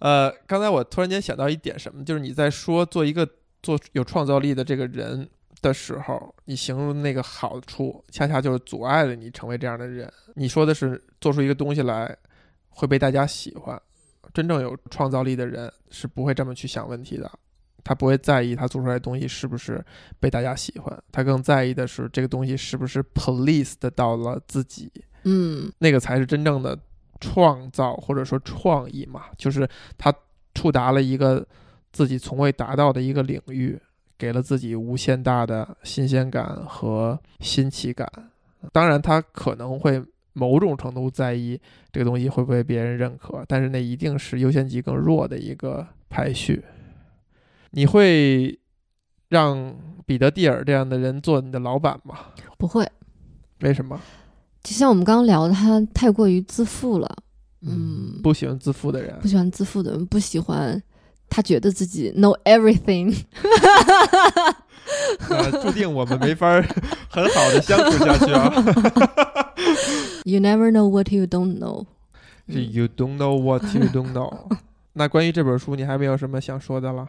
[0.00, 3.26] 呃，刚才我突然间想到一点什么，就是你在说做一个
[3.62, 5.26] 做有创造力的这个人
[5.62, 10.12] 的时候，你形容那个好处，恰恰就是阻碍了你成为这样的人。
[10.34, 12.14] 你说的是做出一个东西来
[12.78, 13.80] 会被大家喜欢，
[14.32, 17.28] 真正有创造力的人是不会这么去想问题的。
[17.82, 19.84] 他不会在意他做出来的东西是不是
[20.20, 24.92] 被大家喜欢，他更在意的是这个东西是不是 police 的到了自己。
[25.24, 26.78] 嗯那个才是真正的
[27.20, 30.14] 创造或者说创意嘛，就是他
[30.54, 31.44] 触达了一个
[31.90, 33.76] 自己从未达到的一个领域，
[34.16, 38.08] 给了自己无限大的新鲜感和新奇感。
[38.72, 40.02] 当然，他可能会
[40.38, 41.60] 某种程度在意
[41.90, 46.64] 这个东西会不会别人认可，但是那一定是优先级更弱的一个排序。
[47.72, 48.58] 你会
[49.28, 49.74] 让
[50.06, 52.16] 彼得蒂尔这样的人做你的老板吗？
[52.56, 52.88] 不会。
[53.60, 54.00] 为什么？
[54.62, 57.16] 就像我们刚刚聊的，他太过于自负了。
[57.60, 59.26] 嗯，不喜欢自负的人不。
[59.26, 60.80] 喜欢自负的人，不喜欢
[61.28, 63.14] 他觉得自己 know everything。
[65.28, 66.48] 那注定我们没法
[67.10, 68.50] 很好的相处下去啊。
[70.24, 71.86] You never know what you don't know。
[72.46, 74.48] You don't know what you don't know。
[74.94, 77.06] 那关于这本书，你还没有什么想说的了？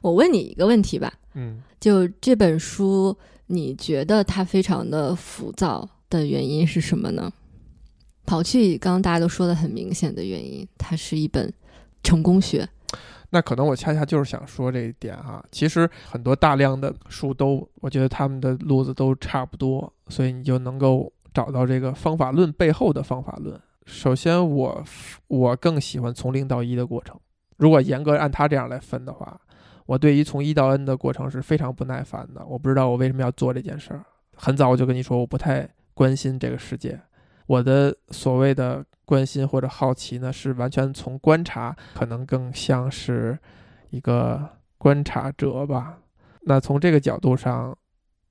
[0.00, 3.14] 我问你一个问题吧，嗯，就这本书，
[3.48, 7.30] 你觉得它非常的浮躁的原因是什么呢？
[8.24, 11.52] 刨去刚刚大家都说的很明显的原因，它是一本
[12.02, 12.66] 成功学。
[13.28, 15.44] 那可能我恰恰就是想说这一点哈。
[15.52, 23.60] 其实很多大量的书都，我觉得他们的路子都差不多，所以你就能够找到这个方法论背后的方法论。
[23.84, 24.82] 首先我，
[25.28, 27.20] 我更喜欢从零到一的过程。
[27.58, 29.38] 如果严格按他这样来分的话，
[29.84, 32.42] 我对于从一到 n 的过程是非常不耐烦的。
[32.46, 34.02] 我不知道我为什么要做这件事儿。
[34.34, 36.98] 很早我就跟你说，我不太关心这个世界。
[37.46, 43.38] 我的所谓的关心或者好奇呢，是完全从观察，可能更像是
[43.90, 45.98] 一个观察者吧。
[46.42, 47.76] 那从这个角度上，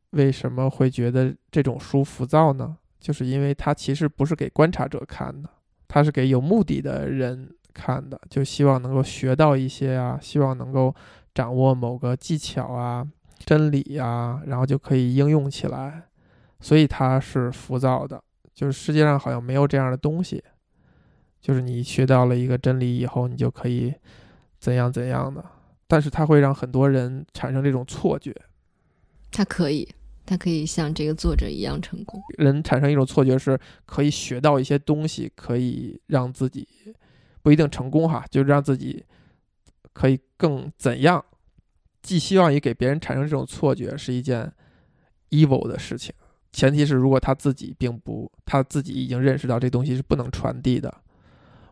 [0.10, 2.76] 为什么会觉得这种书浮躁呢？
[3.04, 5.49] 就是因为它其实不是给观察者看的，
[5.89, 10.95] 它是给有目的的人看的，就希望能够学到一些啊，希望能够
[11.36, 13.06] 掌握某个技巧啊、
[13.39, 16.04] 真理啊，然后就可以应用起来，
[16.62, 18.24] 所以它是浮躁的。
[18.54, 20.41] 就是世界上好像没有这样的东西，
[21.41, 23.93] 就是你学到了一个真理以后，你就可以
[24.60, 25.43] 怎样怎样的，
[25.88, 28.34] 但是它会让很多人产生这种错觉，
[29.32, 29.89] 它可以，
[30.26, 32.21] 他可以像这个作者一样成功。
[32.38, 36.67] 人产生一种错觉是可以学到一些东西，可以让自己
[37.41, 39.03] 不一定成功哈，就让自己
[39.91, 41.24] 可以更怎样，
[42.01, 44.51] 寄希望于给别人产生这种错觉是一件
[45.30, 46.13] evil 的事情。
[46.51, 51.01] 前提是如果他自己并不，他自己已经认识到这东西是不能传递的。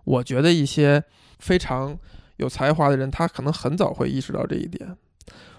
[0.03, 1.03] 我觉得一些
[1.37, 1.97] 非常
[2.37, 4.97] 有才华的人，他可能很早会意识到这一点，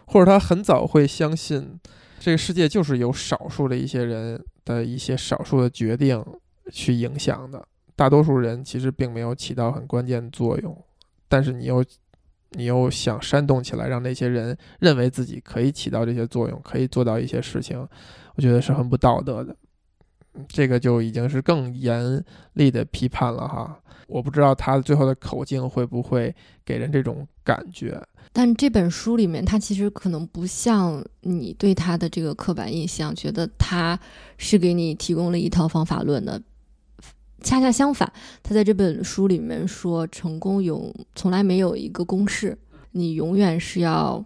[0.06, 1.78] 或者他很早会相信
[2.24, 6.24] 这个世界就是由少数的一些人的一些少数的决定
[6.70, 7.66] 去影响的，
[7.96, 10.84] 大多数人其实并没有起到很关键的作用。
[11.26, 11.84] 但是你又
[12.50, 17.76] 你又想煽动起来，让那些人认为自己可以起到这些作用，可以做到一些事情，
[18.36, 19.56] 我觉得是很不道德的。
[20.48, 22.24] 这个就已经是更严
[22.54, 23.78] 厉的批判了哈。
[24.08, 28.02] 我不知道他最后的口径会不会给人这种感觉。
[28.32, 33.98] 但这本书里面，他其实可能不像你对他的这个刻板印象，觉得他
[34.38, 36.40] 是给你提供了一套方法论的。
[37.42, 38.10] 恰恰相反，
[38.42, 42.56] 他在这本书里面说，成功有从来没有一个公式，
[42.92, 44.24] 你永远是要，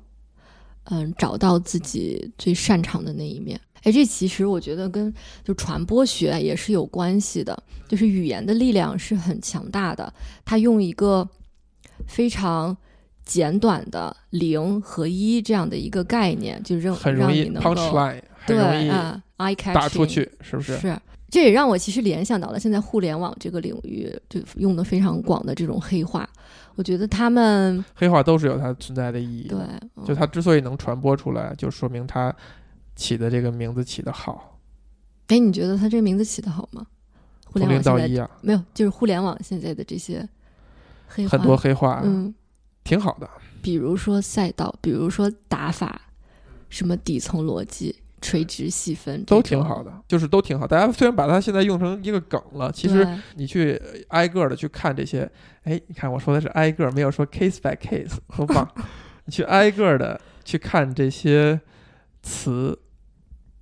[0.84, 3.61] 嗯，找到自己最擅长的那一面。
[3.87, 5.14] 哎，这其实我觉得跟
[5.45, 7.57] 就传播学也是有关系的，
[7.87, 10.12] 就是语言的力量是很强大的。
[10.45, 11.26] 他用一个
[12.09, 12.76] 非常
[13.24, 19.22] 简短的零和一这样的一个概念，就让很容易能够 punchline，很容易对啊
[19.72, 20.76] 打出去，是不是？
[20.78, 20.99] 是，
[21.30, 26.28] 这也让我其实联想到了现在互联网这个领域就用的非常广的这种黑话。
[26.74, 29.59] 我觉得他们黑话都是有它存在的意义对
[30.05, 32.34] 就它之所以能传播出来，就说明它
[32.97, 34.59] 起的这个名字起的好，
[35.28, 36.84] 哎，你觉得他这个名字起的好吗？
[37.44, 40.28] 互联网到一啊，没有，就是互联网现在的这些
[41.07, 42.34] 黑话，很多黑话，嗯，
[42.82, 43.30] 挺好的。
[43.62, 46.01] 比如说赛道，比如说打法，
[46.68, 49.82] 什么底层逻辑、垂直细分，都挺好。
[49.82, 50.66] 的，就是都挺好。
[50.66, 55.30] 大家虽然把它现在用成一个梗了，其实你去挨个的去看这些，
[55.64, 58.68] 哎，你看我说的是挨个，没有说 case by case，很棒！
[59.24, 61.61] 你去挨个的去看这些
[62.22, 62.78] 词，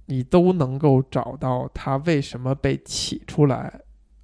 [0.07, 3.81] 你都能够找到它为什么被起出来，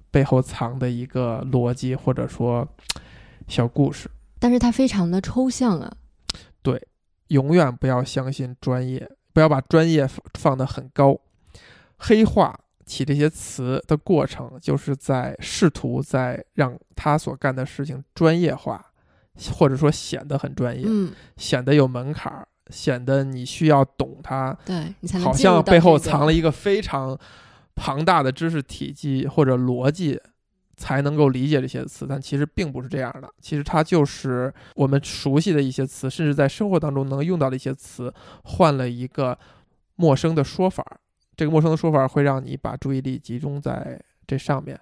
[0.09, 2.67] 背后藏的一个逻辑或者说
[3.47, 4.09] 小故事。
[4.39, 5.91] 但是它非常的抽象啊，
[6.61, 6.87] 对
[7.27, 11.19] 永远不要相信专业，不要把专业放放得很高。
[11.97, 18.83] 黑化起这些词的过程，就是在试图在让他所干的事情专业化，
[19.53, 27.17] 或者说显得很专业，嗯，显得有门槛儿，显得你需要懂它，对你才能好像背后藏了一个非常
[27.75, 30.19] 庞大的知识体系或者逻辑，
[30.77, 33.29] 才能够理解这些词，但其实并不是这样的。
[33.39, 38.13] 其实它就是我们熟悉的一些词，甚至在生活当中能用到的一些词，
[38.43, 39.37] 换了一个
[39.95, 40.83] 陌生的说法。
[41.35, 44.79] 这个陌生的说法会让你把注意力集中在这上面。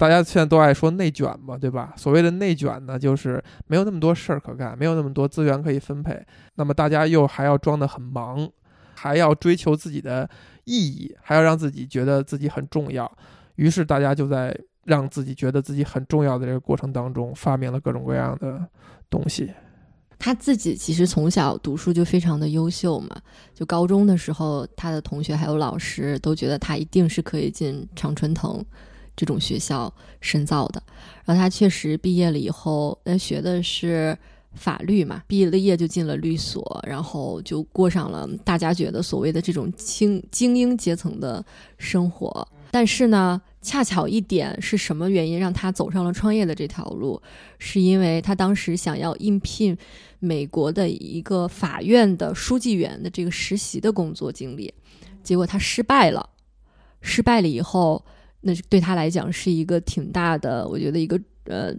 [0.00, 1.92] 大家现在都爱说内卷嘛，对吧？
[1.94, 6.18] 所谓的内卷呢，就是没有那么多事儿可干，没有那么多资源可以分配，
[6.54, 8.50] 那么大家又还要装得很忙，
[8.94, 10.26] 还要追求自己的
[10.64, 13.14] 意义，还要让自己觉得自己很重要。
[13.56, 18.66] 于是大家就在让自己觉得自己很重要的这个过程当中，发明了各种各样的
[19.10, 19.52] 东西。
[20.18, 23.14] 他自己其实从小读书就非常的优秀嘛，
[23.52, 28.64] 就高中的时候，他的同学还有老师都觉得他一定是可以进常春藤
[29.20, 29.92] 这种学校
[30.22, 30.82] 深造的。
[31.26, 34.16] 然后他确实毕业了以后，呃，学的是
[34.54, 41.44] 法律嘛，毕了业就进了律所，然后就过上了大家觉得所谓的这种精精英阶层的
[41.76, 42.48] 生活。
[42.70, 47.20] 但是呢，恰巧一点是什么原因让他走上了创业的这条路？
[47.58, 49.76] 是因为他当时想要应聘
[50.18, 54.72] 美国的一个法院的书记员的这个实习的工作经历，
[55.22, 56.30] 结果他失败了。
[57.02, 58.04] 失败了以后，
[58.42, 61.74] 那是对他来讲是一个挺大的，我觉得一个呃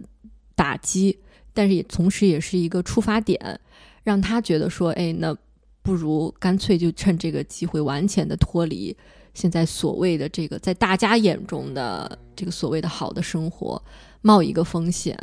[0.54, 1.18] 打击，
[1.52, 3.60] 但是也同时也是一个出发点，
[4.04, 5.36] 让他觉得说，哎，那
[5.82, 8.96] 不如干脆就趁这个机会完全的脱离
[9.34, 13.82] 现在所谓的这个在大家眼中的这个所谓的好的生活，
[14.20, 15.18] 冒一个风险。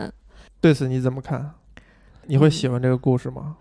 [0.59, 1.53] 对此你怎么看？
[2.27, 3.55] 你会喜欢这个故事吗？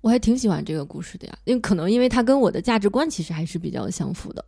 [0.00, 4.44] 我还挺喜欢这个故事的呀，因为可能因为它跟我的价值观其实还是比较相符的。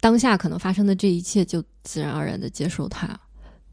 [0.00, 3.18] 当下可能发生的这一切，就自然而然的接受它，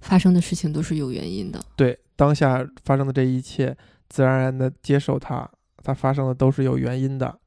[0.02, 1.64] 发生的事情都是有原因的。
[1.76, 3.76] 对，当下发生的这一切，
[4.10, 5.50] 自然而然的接受它，
[5.84, 7.40] 它发生的都是有原因的。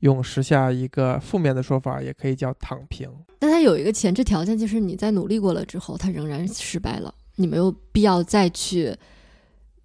[0.00, 3.08] 用时下一个负面的说法，也可以叫躺平。
[3.38, 8.96] 但它有一个前置条件，就是你在努力过了之后，它仍然失败了，你没有必要再去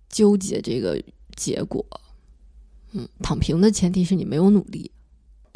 [0.10, 1.00] 纠结这个
[1.36, 1.86] 结果。
[2.94, 4.90] 嗯，躺平的前提是你没有努力。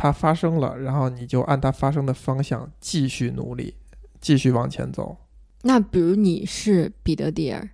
[0.02, 3.76] 它发生了，然后你就按它发生的方向继续努力，
[4.20, 5.16] 继续往前走。
[5.62, 7.70] 那比如你是彼得蒂尔，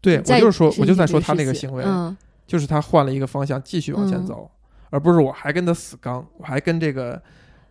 [0.00, 2.16] 对我就是说，我就在说他那个行为，嗯，
[2.48, 4.50] 就是他换了一个方向，继续往前嗯走，
[4.90, 7.22] 而不是我还跟他死刚，我还跟这个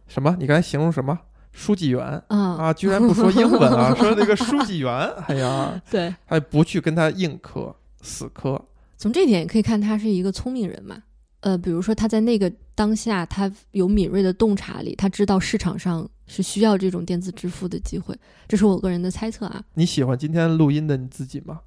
[0.07, 0.33] 什么？
[0.39, 1.19] 你刚才形容什么？
[1.51, 4.89] 书记员啊啊，居然不说英文啊， 说那个书记员，
[5.27, 8.63] 哎呀，对，还不去跟他硬磕死磕。
[8.97, 11.03] 从这点也可以看他是一个聪明人嘛。
[11.41, 18.15] 呃，比如说他在那个当下，他有敏锐的洞察力，他知道市场上是需要这种电子支付的机会，
[18.47, 21.61] 这是我个人的猜测啊，你喜欢今天录音的你自己吗？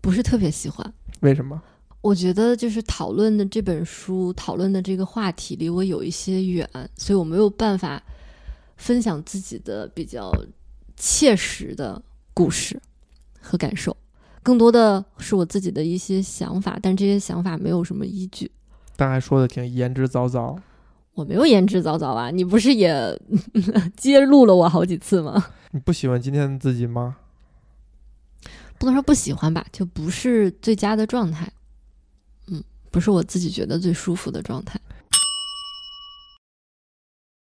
[0.00, 0.94] 不是特别喜欢。
[1.20, 1.60] 为什么？
[2.00, 6.66] 我觉得就是讨论的这本书，讨论的这个话题离我有一些远，
[6.96, 8.02] 所以我没有办法
[8.78, 10.32] 分享自己的比较
[10.96, 12.02] 切实的
[12.32, 12.80] 故事
[13.38, 13.94] 和感受，
[14.42, 18.50] 更多的是我自己的一些想法，但这些想法没有什么依据。
[19.00, 20.58] 但还说的挺言之凿凿。
[21.14, 23.18] 我没有言之凿凿啊，你不是也
[23.96, 25.42] 揭露了我好几次吗？
[25.70, 27.16] 你不喜欢今天的自己吗？
[28.78, 31.50] 不能说不喜欢吧，就不是最佳的状态。
[32.48, 34.78] 嗯，不是我自己觉得最舒服的状态。